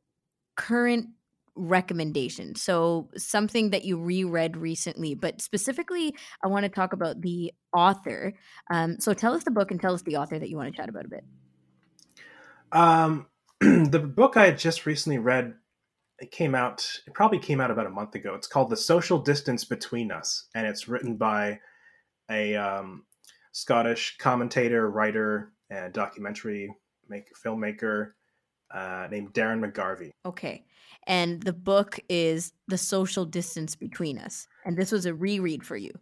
current 0.56 1.08
recommendation. 1.56 2.54
So 2.54 3.10
something 3.16 3.70
that 3.70 3.84
you 3.84 3.96
reread 4.00 4.56
recently, 4.56 5.14
but 5.14 5.40
specifically, 5.40 6.14
I 6.42 6.48
want 6.48 6.64
to 6.64 6.68
talk 6.68 6.92
about 6.92 7.20
the 7.20 7.52
author. 7.72 8.34
Um, 8.72 8.98
so 9.00 9.14
tell 9.14 9.34
us 9.34 9.44
the 9.44 9.50
book 9.50 9.70
and 9.70 9.80
tell 9.80 9.94
us 9.94 10.02
the 10.02 10.16
author 10.16 10.38
that 10.38 10.48
you 10.48 10.56
want 10.56 10.72
to 10.72 10.76
chat 10.76 10.88
about 10.88 11.04
a 11.04 11.08
bit. 11.08 11.24
um 12.72 13.26
the 13.60 14.00
book 14.00 14.36
i 14.36 14.46
had 14.46 14.58
just 14.58 14.84
recently 14.84 15.16
read 15.18 15.54
it 16.18 16.30
came 16.30 16.54
out 16.54 16.86
it 17.06 17.14
probably 17.14 17.38
came 17.38 17.60
out 17.60 17.70
about 17.70 17.86
a 17.86 17.90
month 17.90 18.14
ago 18.14 18.34
it's 18.34 18.46
called 18.46 18.70
the 18.70 18.76
social 18.76 19.18
distance 19.18 19.64
between 19.64 20.10
us 20.12 20.46
and 20.54 20.66
it's 20.66 20.88
written 20.88 21.16
by 21.16 21.58
a 22.30 22.54
um, 22.54 23.04
scottish 23.52 24.16
commentator 24.18 24.90
writer 24.90 25.52
and 25.70 25.92
documentary 25.92 26.74
make, 27.08 27.26
filmmaker 27.34 28.12
uh, 28.72 29.06
named 29.10 29.32
darren 29.32 29.60
mcgarvey 29.60 30.10
Okay. 30.26 30.64
And 31.06 31.42
the 31.42 31.52
book 31.52 32.00
is 32.08 32.52
The 32.68 32.78
Social 32.78 33.24
Distance 33.24 33.74
Between 33.74 34.18
Us. 34.18 34.46
And 34.64 34.76
this 34.76 34.90
was 34.90 35.06
a 35.06 35.14
reread 35.14 35.64
for 35.64 35.76
you. 35.76 35.92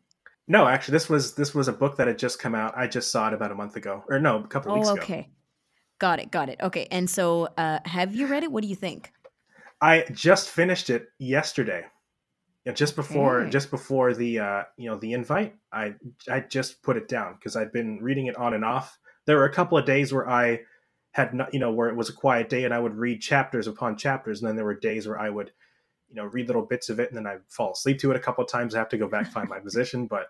No, 0.48 0.66
actually, 0.66 0.92
this 0.92 1.08
was 1.08 1.34
this 1.34 1.54
was 1.54 1.68
a 1.68 1.72
book 1.72 1.96
that 1.96 2.08
had 2.08 2.18
just 2.18 2.38
come 2.38 2.54
out. 2.54 2.74
I 2.76 2.86
just 2.86 3.10
saw 3.10 3.28
it 3.28 3.34
about 3.34 3.52
a 3.52 3.54
month 3.54 3.76
ago, 3.76 4.04
or 4.08 4.18
no, 4.18 4.38
a 4.38 4.46
couple 4.46 4.72
oh, 4.72 4.74
weeks 4.74 4.88
ago. 4.88 5.00
okay. 5.00 5.28
Got 5.98 6.18
it. 6.18 6.30
Got 6.30 6.48
it. 6.48 6.58
Okay. 6.60 6.88
And 6.90 7.08
so, 7.08 7.48
uh, 7.56 7.78
have 7.84 8.14
you 8.14 8.26
read 8.26 8.42
it? 8.42 8.50
What 8.50 8.62
do 8.62 8.68
you 8.68 8.74
think? 8.74 9.12
I 9.82 10.04
just 10.12 10.48
finished 10.48 10.88
it 10.90 11.08
yesterday. 11.18 11.84
Yeah, 12.64 12.72
just 12.72 12.94
before 12.94 13.40
Okay. 13.40 13.50
just 13.50 13.70
before 13.72 14.14
the 14.14 14.38
uh, 14.38 14.62
you 14.76 14.88
know 14.88 14.96
the 14.96 15.12
invite, 15.14 15.56
I 15.72 15.94
I 16.30 16.40
just 16.40 16.82
put 16.82 16.96
it 16.96 17.08
down 17.08 17.34
because 17.34 17.56
I'd 17.56 17.72
been 17.72 17.98
reading 18.00 18.26
it 18.26 18.36
on 18.36 18.54
and 18.54 18.64
off. 18.64 18.98
There 19.26 19.36
were 19.36 19.44
a 19.46 19.52
couple 19.52 19.76
of 19.76 19.84
days 19.84 20.12
where 20.12 20.28
I 20.28 20.60
had 21.10 21.34
not, 21.34 21.52
you 21.52 21.58
know, 21.60 21.72
where 21.72 21.88
it 21.88 21.96
was 21.96 22.08
a 22.08 22.12
quiet 22.14 22.48
day 22.48 22.64
and 22.64 22.72
I 22.72 22.78
would 22.78 22.94
read 22.94 23.20
chapters 23.20 23.66
upon 23.66 23.96
chapters, 23.96 24.40
and 24.40 24.48
then 24.48 24.54
there 24.56 24.64
were 24.64 24.74
days 24.78 25.06
where 25.08 25.18
I 25.18 25.28
would, 25.28 25.50
you 26.08 26.14
know, 26.14 26.24
read 26.26 26.46
little 26.46 26.64
bits 26.64 26.88
of 26.88 27.00
it 27.00 27.08
and 27.10 27.16
then 27.18 27.26
I'd 27.26 27.40
fall 27.48 27.72
asleep 27.72 27.98
to 27.98 28.10
it 28.12 28.16
a 28.16 28.20
couple 28.20 28.44
of 28.44 28.50
times. 28.50 28.74
I 28.74 28.78
have 28.78 28.88
to 28.90 28.98
go 28.98 29.08
back 29.08 29.26
find 29.32 29.48
my 29.48 29.58
position, 29.68 30.06
but 30.06 30.28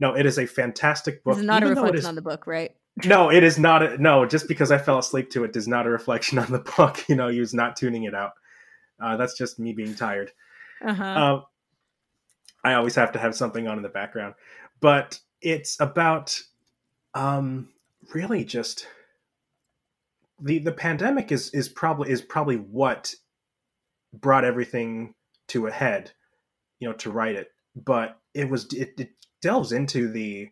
no, 0.00 0.14
it 0.16 0.24
is 0.26 0.38
a 0.38 0.46
fantastic 0.46 1.22
book. 1.24 1.36
Is 1.38 1.44
not 1.44 1.62
a 1.62 1.66
reflection 1.66 1.98
is- 1.98 2.06
on 2.06 2.14
the 2.14 2.22
book, 2.22 2.46
right? 2.46 2.74
no, 3.04 3.30
it 3.30 3.42
is 3.44 3.58
not. 3.58 3.82
A, 3.82 3.98
no, 3.98 4.24
just 4.24 4.48
because 4.48 4.70
I 4.72 4.78
fell 4.78 4.98
asleep 4.98 5.28
to 5.32 5.44
it 5.44 5.52
does 5.52 5.68
not 5.68 5.86
a 5.86 5.90
reflection 5.90 6.38
on 6.38 6.50
the 6.50 6.58
book. 6.78 7.04
You 7.06 7.16
know, 7.16 7.28
he 7.28 7.38
was 7.40 7.52
not 7.52 7.76
tuning 7.76 8.04
it 8.04 8.14
out. 8.14 8.32
Uh, 9.02 9.16
that's 9.16 9.36
just 9.36 9.58
me 9.58 9.72
being 9.72 9.94
tired. 9.94 10.32
Uh-huh. 10.84 11.04
Um, 11.04 11.44
I 12.64 12.74
always 12.74 12.94
have 12.96 13.12
to 13.12 13.18
have 13.18 13.34
something 13.34 13.68
on 13.68 13.76
in 13.76 13.82
the 13.82 13.88
background, 13.88 14.34
but 14.80 15.20
it's 15.40 15.78
about 15.80 16.40
um, 17.14 17.68
really 18.14 18.44
just 18.44 18.86
the 20.40 20.58
the 20.58 20.72
pandemic 20.72 21.32
is 21.32 21.50
is 21.50 21.68
probably 21.68 22.10
is 22.10 22.22
probably 22.22 22.56
what 22.56 23.14
brought 24.12 24.44
everything 24.44 25.14
to 25.48 25.66
a 25.66 25.70
head, 25.70 26.12
you 26.80 26.88
know, 26.88 26.94
to 26.94 27.10
write 27.10 27.36
it. 27.36 27.48
But 27.74 28.18
it 28.34 28.48
was 28.48 28.72
it, 28.72 28.94
it 28.98 29.10
delves 29.42 29.72
into 29.72 30.08
the 30.10 30.48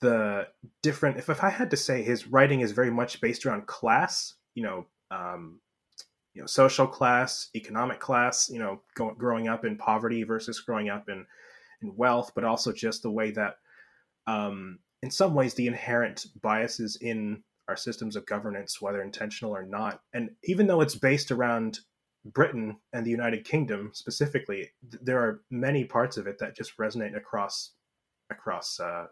the 0.00 0.46
different. 0.82 1.18
If 1.18 1.28
if 1.28 1.42
I 1.42 1.50
had 1.50 1.70
to 1.70 1.76
say, 1.76 2.02
his 2.02 2.26
writing 2.26 2.60
is 2.60 2.72
very 2.72 2.90
much 2.90 3.20
based 3.20 3.44
around 3.44 3.66
class, 3.66 4.34
you 4.54 4.62
know. 4.62 4.86
Um, 5.10 5.60
you 6.34 6.40
know, 6.40 6.46
social 6.46 6.86
class, 6.86 7.48
economic 7.54 8.00
class, 8.00 8.48
you 8.48 8.58
know, 8.58 8.80
go, 8.94 9.12
growing 9.12 9.48
up 9.48 9.64
in 9.64 9.76
poverty 9.76 10.22
versus 10.22 10.60
growing 10.60 10.88
up 10.88 11.08
in, 11.08 11.26
in 11.82 11.96
wealth, 11.96 12.32
but 12.34 12.44
also 12.44 12.72
just 12.72 13.02
the 13.02 13.10
way 13.10 13.30
that, 13.32 13.56
um, 14.26 14.78
in 15.02 15.10
some 15.10 15.34
ways, 15.34 15.54
the 15.54 15.66
inherent 15.66 16.26
biases 16.40 16.96
in 17.00 17.42
our 17.68 17.76
systems 17.76 18.16
of 18.16 18.26
governance, 18.26 18.80
whether 18.80 19.02
intentional 19.02 19.54
or 19.54 19.64
not. 19.64 20.00
And 20.12 20.30
even 20.44 20.66
though 20.66 20.80
it's 20.80 20.94
based 20.94 21.30
around 21.30 21.80
Britain 22.24 22.76
and 22.92 23.06
the 23.06 23.10
United 23.10 23.44
Kingdom 23.44 23.90
specifically, 23.94 24.70
th- 24.90 25.02
there 25.02 25.20
are 25.20 25.40
many 25.50 25.84
parts 25.84 26.16
of 26.16 26.26
it 26.26 26.38
that 26.38 26.56
just 26.56 26.76
resonate 26.76 27.16
across 27.16 27.72
across 28.30 28.78
uh, 28.78 29.06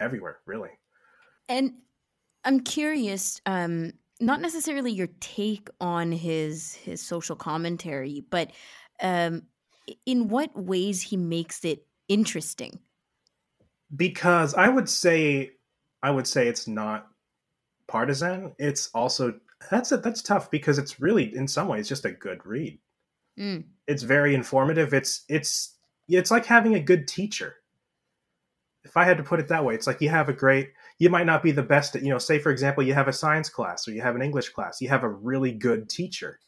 everywhere, 0.00 0.38
really. 0.44 0.70
And 1.48 1.74
I'm 2.44 2.60
curious, 2.60 3.40
um, 3.46 3.92
not 4.20 4.40
necessarily 4.40 4.92
your 4.92 5.08
take 5.20 5.68
on 5.80 6.12
his 6.12 6.74
his 6.74 7.00
social 7.02 7.36
commentary, 7.36 8.24
but 8.30 8.52
um, 9.02 9.42
in 10.06 10.28
what 10.28 10.54
ways 10.56 11.02
he 11.02 11.16
makes 11.16 11.64
it 11.64 11.86
interesting. 12.08 12.78
because 13.96 14.54
I 14.54 14.68
would 14.68 14.88
say 14.88 15.52
I 16.02 16.10
would 16.10 16.26
say 16.26 16.48
it's 16.48 16.66
not 16.68 17.08
partisan. 17.88 18.54
It's 18.58 18.88
also 18.94 19.34
that's 19.70 19.92
it. 19.92 20.02
That's 20.02 20.22
tough 20.22 20.50
because 20.50 20.78
it's 20.78 21.00
really 21.00 21.34
in 21.34 21.46
some 21.48 21.68
ways 21.68 21.88
just 21.88 22.04
a 22.04 22.12
good 22.12 22.44
read. 22.46 22.78
Mm. 23.38 23.64
It's 23.86 24.02
very 24.02 24.34
informative. 24.34 24.94
It's 24.94 25.24
it's 25.28 25.76
it's 26.08 26.30
like 26.30 26.46
having 26.46 26.74
a 26.74 26.80
good 26.80 27.06
teacher. 27.08 27.56
If 28.90 28.96
I 28.96 29.04
had 29.04 29.18
to 29.18 29.22
put 29.22 29.38
it 29.38 29.46
that 29.48 29.64
way, 29.64 29.76
it's 29.76 29.86
like 29.86 30.00
you 30.00 30.08
have 30.08 30.28
a 30.28 30.32
great. 30.32 30.72
You 30.98 31.10
might 31.10 31.24
not 31.24 31.44
be 31.44 31.52
the 31.52 31.62
best 31.62 31.94
at 31.94 32.02
you 32.02 32.08
know. 32.08 32.18
Say 32.18 32.40
for 32.40 32.50
example, 32.50 32.82
you 32.82 32.92
have 32.92 33.06
a 33.06 33.12
science 33.12 33.48
class 33.48 33.86
or 33.86 33.92
you 33.92 34.02
have 34.02 34.16
an 34.16 34.22
English 34.22 34.48
class. 34.48 34.80
You 34.80 34.88
have 34.88 35.04
a 35.04 35.08
really 35.08 35.52
good 35.52 35.88
teacher. 35.88 36.40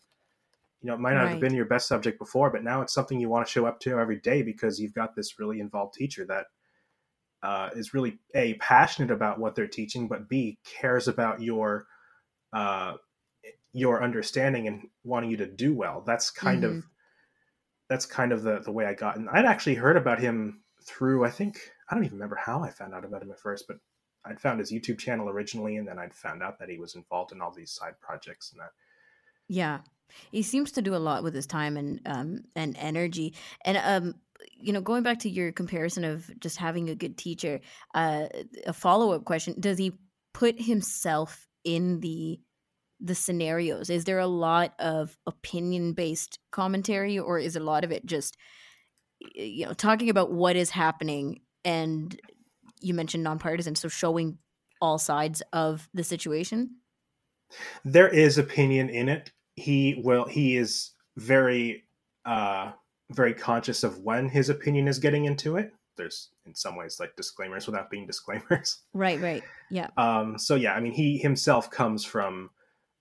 You 0.82 0.88
know, 0.88 0.94
it 0.94 1.00
might 1.00 1.14
not 1.14 1.28
have 1.28 1.38
been 1.38 1.54
your 1.54 1.66
best 1.66 1.86
subject 1.86 2.18
before, 2.18 2.50
but 2.50 2.64
now 2.64 2.82
it's 2.82 2.92
something 2.92 3.20
you 3.20 3.28
want 3.28 3.46
to 3.46 3.52
show 3.52 3.64
up 3.64 3.78
to 3.80 4.00
every 4.00 4.18
day 4.18 4.42
because 4.42 4.80
you've 4.80 4.92
got 4.92 5.14
this 5.14 5.38
really 5.38 5.60
involved 5.60 5.94
teacher 5.94 6.24
that 6.24 6.46
uh, 7.44 7.70
is 7.76 7.94
really 7.94 8.18
a 8.34 8.54
passionate 8.54 9.12
about 9.12 9.38
what 9.38 9.54
they're 9.54 9.68
teaching, 9.68 10.08
but 10.08 10.28
b 10.28 10.58
cares 10.64 11.06
about 11.06 11.40
your 11.40 11.86
uh, 12.52 12.94
your 13.72 14.02
understanding 14.02 14.66
and 14.66 14.88
wanting 15.04 15.30
you 15.30 15.36
to 15.36 15.46
do 15.46 15.72
well. 15.72 16.02
That's 16.04 16.28
kind 16.30 16.64
of 16.64 16.84
that's 17.88 18.04
kind 18.04 18.32
of 18.32 18.42
the 18.42 18.58
the 18.58 18.72
way 18.72 18.84
I 18.84 18.94
got. 18.94 19.16
And 19.16 19.28
I'd 19.30 19.44
actually 19.44 19.76
heard 19.76 19.96
about 19.96 20.18
him 20.18 20.62
through 20.84 21.24
I 21.24 21.30
think 21.30 21.60
I 21.88 21.94
don't 21.94 22.04
even 22.04 22.18
remember 22.18 22.36
how 22.36 22.62
I 22.62 22.70
found 22.70 22.94
out 22.94 23.04
about 23.04 23.22
him 23.22 23.30
at 23.30 23.38
first, 23.38 23.66
but 23.66 23.78
I'd 24.24 24.40
found 24.40 24.60
his 24.60 24.72
YouTube 24.72 24.98
channel 24.98 25.28
originally, 25.28 25.76
and 25.76 25.86
then 25.86 25.98
I'd 25.98 26.14
found 26.14 26.42
out 26.42 26.58
that 26.58 26.68
he 26.68 26.78
was 26.78 26.94
involved 26.94 27.32
in 27.32 27.40
all 27.40 27.50
these 27.50 27.72
side 27.72 27.94
projects 28.00 28.52
and 28.52 28.60
that. 28.60 28.70
Yeah, 29.48 29.80
he 30.30 30.42
seems 30.42 30.72
to 30.72 30.82
do 30.82 30.94
a 30.94 30.96
lot 30.96 31.22
with 31.22 31.34
his 31.34 31.46
time 31.46 31.76
and 31.76 32.00
um 32.06 32.44
and 32.54 32.76
energy. 32.78 33.34
And 33.64 33.76
um, 33.78 34.14
you 34.56 34.72
know, 34.72 34.80
going 34.80 35.02
back 35.02 35.20
to 35.20 35.30
your 35.30 35.52
comparison 35.52 36.04
of 36.04 36.30
just 36.40 36.56
having 36.56 36.88
a 36.88 36.94
good 36.94 37.18
teacher, 37.18 37.60
uh, 37.94 38.26
a 38.66 38.72
follow 38.72 39.12
up 39.12 39.24
question: 39.24 39.56
Does 39.58 39.78
he 39.78 39.92
put 40.32 40.60
himself 40.60 41.46
in 41.64 42.00
the 42.00 42.40
the 43.00 43.14
scenarios? 43.14 43.90
Is 43.90 44.04
there 44.04 44.20
a 44.20 44.26
lot 44.26 44.74
of 44.78 45.16
opinion 45.26 45.92
based 45.92 46.38
commentary, 46.50 47.18
or 47.18 47.38
is 47.38 47.56
a 47.56 47.60
lot 47.60 47.84
of 47.84 47.92
it 47.92 48.06
just 48.06 48.36
you 49.34 49.66
know 49.66 49.74
talking 49.74 50.10
about 50.10 50.32
what 50.32 50.56
is 50.56 50.70
happening? 50.70 51.40
And 51.64 52.18
you 52.80 52.94
mentioned 52.94 53.22
nonpartisan, 53.22 53.74
so 53.76 53.88
showing 53.88 54.38
all 54.80 54.98
sides 54.98 55.42
of 55.52 55.88
the 55.94 56.02
situation. 56.04 56.76
there 57.84 58.08
is 58.08 58.38
opinion 58.38 58.88
in 58.88 59.08
it. 59.08 59.30
He 59.54 60.00
will. 60.02 60.24
He 60.24 60.56
is 60.56 60.92
very, 61.16 61.84
uh, 62.24 62.72
very 63.10 63.34
conscious 63.34 63.84
of 63.84 63.98
when 63.98 64.28
his 64.28 64.48
opinion 64.48 64.88
is 64.88 64.98
getting 64.98 65.26
into 65.26 65.56
it. 65.56 65.72
There's 65.96 66.30
in 66.46 66.54
some 66.54 66.74
ways 66.76 66.96
like 66.98 67.14
disclaimers 67.16 67.66
without 67.66 67.90
being 67.90 68.06
disclaimers. 68.06 68.78
Right. 68.94 69.20
Right. 69.20 69.42
Yeah. 69.70 69.88
Um, 69.98 70.38
so 70.38 70.54
yeah, 70.54 70.72
I 70.74 70.80
mean, 70.80 70.92
he 70.94 71.18
himself 71.18 71.70
comes 71.70 72.04
from 72.04 72.50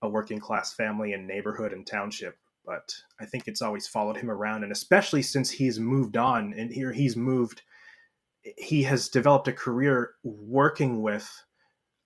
a 0.02 0.08
working 0.08 0.38
class 0.38 0.74
family 0.74 1.14
and 1.14 1.26
neighborhood 1.26 1.72
and 1.72 1.86
township, 1.86 2.36
but 2.66 2.92
I 3.18 3.24
think 3.24 3.48
it's 3.48 3.62
always 3.62 3.86
followed 3.88 4.18
him 4.18 4.30
around, 4.30 4.62
and 4.62 4.72
especially 4.72 5.22
since 5.22 5.50
he's 5.50 5.80
moved 5.80 6.16
on 6.18 6.52
and 6.54 6.70
here 6.70 6.92
he's 6.92 7.16
moved, 7.16 7.62
he 8.56 8.82
has 8.84 9.08
developed 9.08 9.48
a 9.48 9.52
career 9.52 10.14
working 10.22 11.02
with 11.02 11.30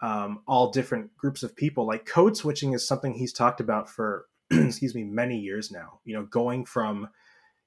um, 0.01 0.40
all 0.46 0.70
different 0.70 1.16
groups 1.16 1.42
of 1.42 1.57
people. 1.57 1.87
Like 1.87 2.05
code 2.05 2.37
switching 2.37 2.72
is 2.72 2.87
something 2.87 3.14
he's 3.14 3.33
talked 3.33 3.61
about 3.61 3.88
for 3.88 4.27
excuse 4.51 4.94
me 4.94 5.05
many 5.05 5.38
years 5.38 5.70
now. 5.70 6.01
You 6.05 6.14
know, 6.14 6.25
going 6.25 6.64
from 6.64 7.09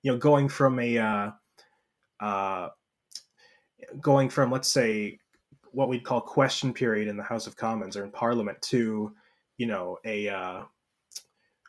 you 0.02 0.12
know 0.12 0.18
going 0.18 0.50
from 0.50 0.80
a 0.80 0.98
uh, 0.98 1.32
uh, 2.20 2.70
going 4.00 4.30
from 4.30 4.52
let's 4.52 4.72
say 4.72 5.20
what 5.72 5.90
we'd 5.90 6.04
call 6.04 6.22
question 6.22 6.74
period 6.74 7.08
in 7.08 7.18
the 7.18 7.24
House 7.24 7.48
of 7.48 7.56
Commons 7.56 7.96
or 7.98 8.04
in 8.04 8.12
Parliament 8.12 8.62
to 8.64 9.14
you 9.58 9.66
know 9.66 9.98
a 10.06 10.30
uh, 10.30 10.62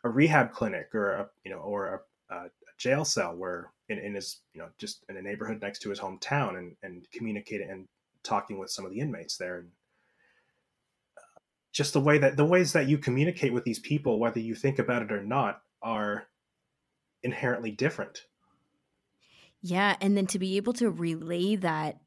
a 0.05 0.09
rehab 0.09 0.53
clinic 0.53 0.95
or 0.95 1.13
a 1.13 1.29
you 1.45 1.51
know 1.51 1.59
or 1.59 2.03
a, 2.31 2.35
a 2.35 2.49
jail 2.79 3.05
cell 3.05 3.35
where 3.35 3.73
in, 3.91 3.99
in 3.99 4.15
his 4.15 4.41
you 4.55 4.61
know 4.61 4.69
just 4.79 5.05
in 5.09 5.17
a 5.17 5.23
neighborhood 5.23 5.61
next 5.61 5.81
to 5.81 5.91
his 5.91 6.01
hometown 6.01 6.57
and 6.57 6.77
and 6.83 7.07
communicating 7.13 7.69
and 7.69 7.87
talking 8.23 8.59
with 8.59 8.71
some 8.71 8.87
of 8.87 8.93
the 8.93 9.01
inmates 9.01 9.37
there 9.37 9.59
and 9.59 9.69
uh, 11.19 11.41
just 11.73 11.93
the 11.93 12.01
way 12.01 12.17
that 12.17 12.37
the 12.37 12.45
ways 12.45 12.73
that 12.73 12.89
you 12.89 12.97
communicate 12.97 13.53
with 13.53 13.65
these 13.65 13.81
people 13.81 14.19
whether 14.19 14.39
you 14.39 14.55
think 14.55 14.79
about 14.79 15.03
it 15.03 15.13
or 15.13 15.23
not 15.23 15.63
are 15.83 16.29
inherently 17.23 17.71
different 17.71 18.27
Yeah, 19.61 19.97
and 20.01 20.17
then 20.17 20.27
to 20.29 20.39
be 20.39 20.57
able 20.57 20.73
to 20.75 20.91
relay 20.91 21.57
that 21.57 21.99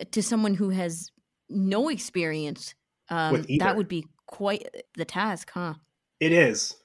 uh, 0.00 0.04
to 0.10 0.22
someone 0.22 0.54
who 0.54 0.70
has 0.70 1.10
no 1.48 1.88
experience, 1.88 2.74
um, 3.08 3.44
that 3.58 3.76
would 3.76 3.88
be 3.88 4.06
quite 4.26 4.68
the 4.96 5.04
task, 5.04 5.50
huh? 5.52 5.74
it 6.20 6.32
is 6.32 6.76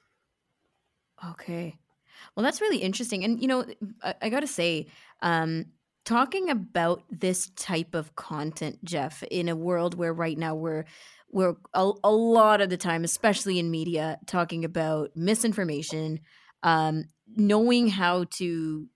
Okay. 1.32 1.78
Well, 2.36 2.44
that's 2.44 2.62
really 2.62 2.78
interesting. 2.80 3.24
And, 3.24 3.42
you 3.42 3.48
know, 3.48 3.66
I, 4.04 4.16
I 4.24 4.30
got 4.30 4.40
to 4.42 4.48
say, 4.48 4.88
um, 5.22 5.66
talking 6.06 6.50
about 6.50 7.04
this 7.10 7.50
type 7.56 7.96
of 7.96 8.16
content, 8.16 8.84
Jeff, 8.84 9.24
in 9.24 9.48
a 9.48 9.56
world 9.56 9.96
where 9.96 10.14
right 10.14 10.38
now 10.38 10.54
we're, 10.56 10.86
we're 11.32 11.56
a, 11.74 11.92
a 12.04 12.12
lot 12.12 12.60
of 12.62 12.70
the 12.70 12.78
time, 12.78 13.04
especially 13.04 13.58
in 13.60 13.72
media, 13.72 14.18
talking 14.26 14.66
about 14.66 15.12
misinformation, 15.16 16.20
um, 16.64 17.06
knowing 17.36 17.88
how 17.88 18.26
to 18.32 18.88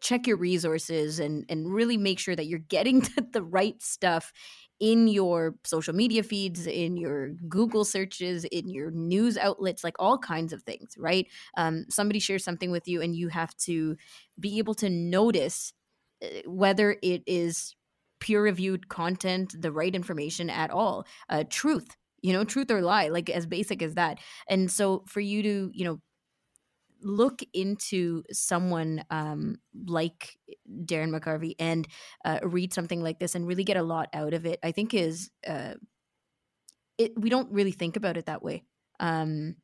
check 0.00 0.26
your 0.26 0.36
resources 0.36 1.18
and, 1.18 1.46
and 1.48 1.72
really 1.72 1.96
make 1.96 2.18
sure 2.18 2.36
that 2.36 2.46
you're 2.46 2.58
getting 2.58 3.06
the 3.32 3.42
right 3.42 3.82
stuff 3.82 4.32
in 4.80 5.08
your 5.08 5.54
social 5.64 5.94
media 5.94 6.22
feeds, 6.22 6.66
in 6.66 6.96
your 6.96 7.30
Google 7.48 7.84
searches, 7.84 8.44
in 8.44 8.68
your 8.68 8.90
news 8.90 9.38
outlets, 9.38 9.84
like 9.84 9.94
all 9.98 10.18
kinds 10.18 10.52
of 10.52 10.62
things, 10.62 10.94
right? 10.98 11.26
um, 11.56 11.84
somebody 11.88 12.18
shares 12.18 12.44
something 12.44 12.70
with 12.70 12.88
you 12.88 13.00
and 13.00 13.14
you 13.16 13.28
have 13.28 13.56
to 13.56 13.96
be 14.38 14.58
able 14.58 14.74
to 14.74 14.90
notice 14.90 15.72
uh, 16.22 16.26
whether 16.46 16.96
it 17.02 17.22
is 17.26 17.74
peer 18.20 18.42
reviewed 18.42 18.88
content, 18.88 19.54
the 19.60 19.72
right 19.72 19.94
information 19.94 20.48
at 20.50 20.70
all. 20.70 21.06
Uh, 21.28 21.44
truth, 21.48 21.96
you 22.22 22.32
know, 22.32 22.44
truth 22.44 22.70
or 22.70 22.80
lie, 22.80 23.08
like 23.08 23.28
as 23.28 23.46
basic 23.46 23.82
as 23.82 23.94
that. 23.94 24.18
And 24.48 24.70
so 24.70 25.04
for 25.08 25.20
you 25.20 25.42
to, 25.42 25.70
you 25.74 25.84
know, 25.84 26.00
look 27.04 27.42
into 27.52 28.22
someone 28.32 29.04
um, 29.10 29.56
like 29.86 30.38
Darren 30.68 31.10
McGarvey 31.10 31.54
and 31.58 31.86
uh, 32.24 32.40
read 32.42 32.72
something 32.72 33.02
like 33.02 33.18
this 33.18 33.34
and 33.34 33.46
really 33.46 33.64
get 33.64 33.76
a 33.76 33.82
lot 33.82 34.08
out 34.12 34.34
of 34.34 34.46
it, 34.46 34.58
I 34.62 34.72
think 34.72 34.94
is 34.94 35.30
uh, 35.46 35.74
it. 36.98 37.12
We 37.18 37.30
don't 37.30 37.52
really 37.52 37.72
think 37.72 37.96
about 37.96 38.16
it 38.16 38.26
that 38.26 38.42
way 38.42 38.64
um, 39.00 39.56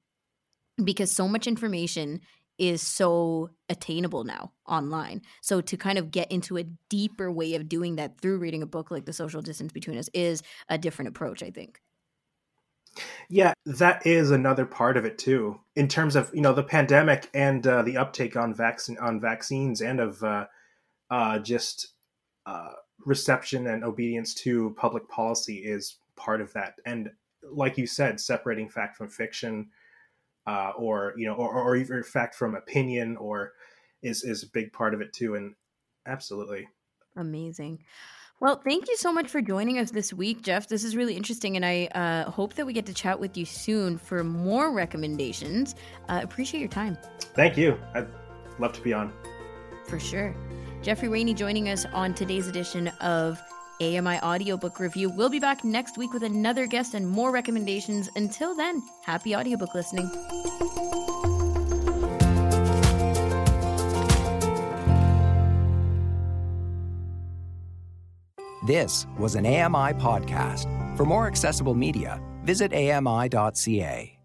because 0.82 1.10
so 1.10 1.26
much 1.26 1.46
information 1.46 2.20
is 2.58 2.82
so 2.82 3.48
attainable 3.70 4.24
now 4.24 4.52
online. 4.68 5.22
So 5.40 5.62
to 5.62 5.76
kind 5.78 5.98
of 5.98 6.10
get 6.10 6.30
into 6.30 6.58
a 6.58 6.64
deeper 6.90 7.32
way 7.32 7.54
of 7.54 7.70
doing 7.70 7.96
that 7.96 8.20
through 8.20 8.38
reading 8.38 8.62
a 8.62 8.66
book 8.66 8.90
like 8.90 9.06
The 9.06 9.14
Social 9.14 9.40
Distance 9.40 9.72
Between 9.72 9.96
Us 9.96 10.10
is 10.12 10.42
a 10.68 10.76
different 10.76 11.08
approach, 11.08 11.42
I 11.42 11.50
think. 11.50 11.80
Yeah, 13.28 13.52
that 13.64 14.06
is 14.06 14.30
another 14.30 14.66
part 14.66 14.96
of 14.96 15.04
it 15.04 15.18
too. 15.18 15.60
In 15.76 15.88
terms 15.88 16.16
of 16.16 16.30
you 16.34 16.40
know 16.40 16.52
the 16.52 16.62
pandemic 16.62 17.30
and 17.32 17.66
uh, 17.66 17.82
the 17.82 17.96
uptake 17.96 18.36
on 18.36 18.54
vaccine 18.54 18.98
on 18.98 19.20
vaccines 19.20 19.80
and 19.80 20.00
of 20.00 20.22
uh, 20.22 20.46
uh, 21.10 21.38
just 21.38 21.88
uh, 22.46 22.72
reception 23.04 23.66
and 23.68 23.84
obedience 23.84 24.34
to 24.34 24.74
public 24.76 25.08
policy 25.08 25.58
is 25.58 25.96
part 26.16 26.40
of 26.40 26.52
that. 26.54 26.74
And 26.84 27.10
like 27.42 27.78
you 27.78 27.86
said, 27.86 28.20
separating 28.20 28.68
fact 28.68 28.96
from 28.96 29.08
fiction, 29.08 29.70
uh, 30.46 30.72
or 30.76 31.14
you 31.16 31.26
know, 31.26 31.34
or, 31.34 31.52
or 31.52 31.76
even 31.76 32.02
fact 32.02 32.34
from 32.34 32.54
opinion, 32.54 33.16
or 33.16 33.52
is 34.02 34.24
is 34.24 34.42
a 34.42 34.50
big 34.52 34.72
part 34.72 34.94
of 34.94 35.00
it 35.00 35.12
too. 35.12 35.36
And 35.36 35.54
absolutely 36.06 36.68
amazing. 37.16 37.84
Well, 38.40 38.56
thank 38.56 38.88
you 38.88 38.96
so 38.96 39.12
much 39.12 39.28
for 39.28 39.42
joining 39.42 39.78
us 39.78 39.90
this 39.90 40.14
week, 40.14 40.40
Jeff. 40.40 40.66
This 40.66 40.82
is 40.82 40.96
really 40.96 41.14
interesting, 41.14 41.56
and 41.56 41.64
I 41.64 41.88
uh, 41.94 42.30
hope 42.30 42.54
that 42.54 42.64
we 42.64 42.72
get 42.72 42.86
to 42.86 42.94
chat 42.94 43.20
with 43.20 43.36
you 43.36 43.44
soon 43.44 43.98
for 43.98 44.24
more 44.24 44.72
recommendations. 44.72 45.74
Uh, 46.08 46.20
appreciate 46.22 46.60
your 46.60 46.70
time. 46.70 46.96
Thank 47.34 47.58
you. 47.58 47.78
I'd 47.94 48.08
love 48.58 48.72
to 48.72 48.80
be 48.80 48.94
on. 48.94 49.12
For 49.86 50.00
sure. 50.00 50.34
Jeffrey 50.80 51.10
Rainey 51.10 51.34
joining 51.34 51.68
us 51.68 51.84
on 51.92 52.14
today's 52.14 52.48
edition 52.48 52.88
of 53.02 53.38
AMI 53.82 54.20
Audiobook 54.20 54.80
Review. 54.80 55.10
We'll 55.10 55.28
be 55.28 55.40
back 55.40 55.62
next 55.62 55.98
week 55.98 56.14
with 56.14 56.22
another 56.22 56.66
guest 56.66 56.94
and 56.94 57.06
more 57.06 57.30
recommendations. 57.32 58.08
Until 58.16 58.56
then, 58.56 58.82
happy 59.04 59.36
audiobook 59.36 59.74
listening. 59.74 60.10
This 68.70 69.08
was 69.18 69.34
an 69.34 69.46
AMI 69.46 69.94
podcast. 69.94 70.96
For 70.96 71.04
more 71.04 71.26
accessible 71.26 71.74
media, 71.74 72.22
visit 72.44 72.72
ami.ca. 72.72 74.16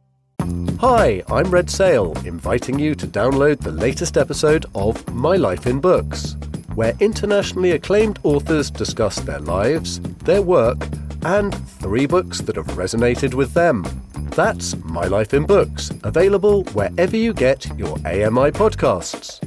Hi, 0.79 1.23
I'm 1.31 1.49
Red 1.49 1.67
Sale, 1.67 2.13
inviting 2.25 2.77
you 2.77 2.93
to 2.93 3.07
download 3.07 3.59
the 3.59 3.71
latest 3.71 4.17
episode 4.17 4.67
of 4.75 5.11
My 5.11 5.35
Life 5.35 5.65
in 5.65 5.79
Books, 5.79 6.35
where 6.75 6.93
internationally 6.99 7.71
acclaimed 7.71 8.19
authors 8.21 8.69
discuss 8.69 9.15
their 9.15 9.39
lives, 9.39 9.99
their 10.29 10.43
work, 10.43 10.77
and 11.23 11.51
three 11.79 12.05
books 12.05 12.41
that 12.41 12.57
have 12.57 12.67
resonated 12.77 13.33
with 13.33 13.55
them. 13.55 13.83
That's 14.35 14.75
My 14.83 15.05
Life 15.05 15.33
in 15.33 15.47
Books, 15.47 15.91
available 16.03 16.65
wherever 16.65 17.17
you 17.17 17.33
get 17.33 17.65
your 17.79 17.97
AMI 18.05 18.51
podcasts. 18.51 19.41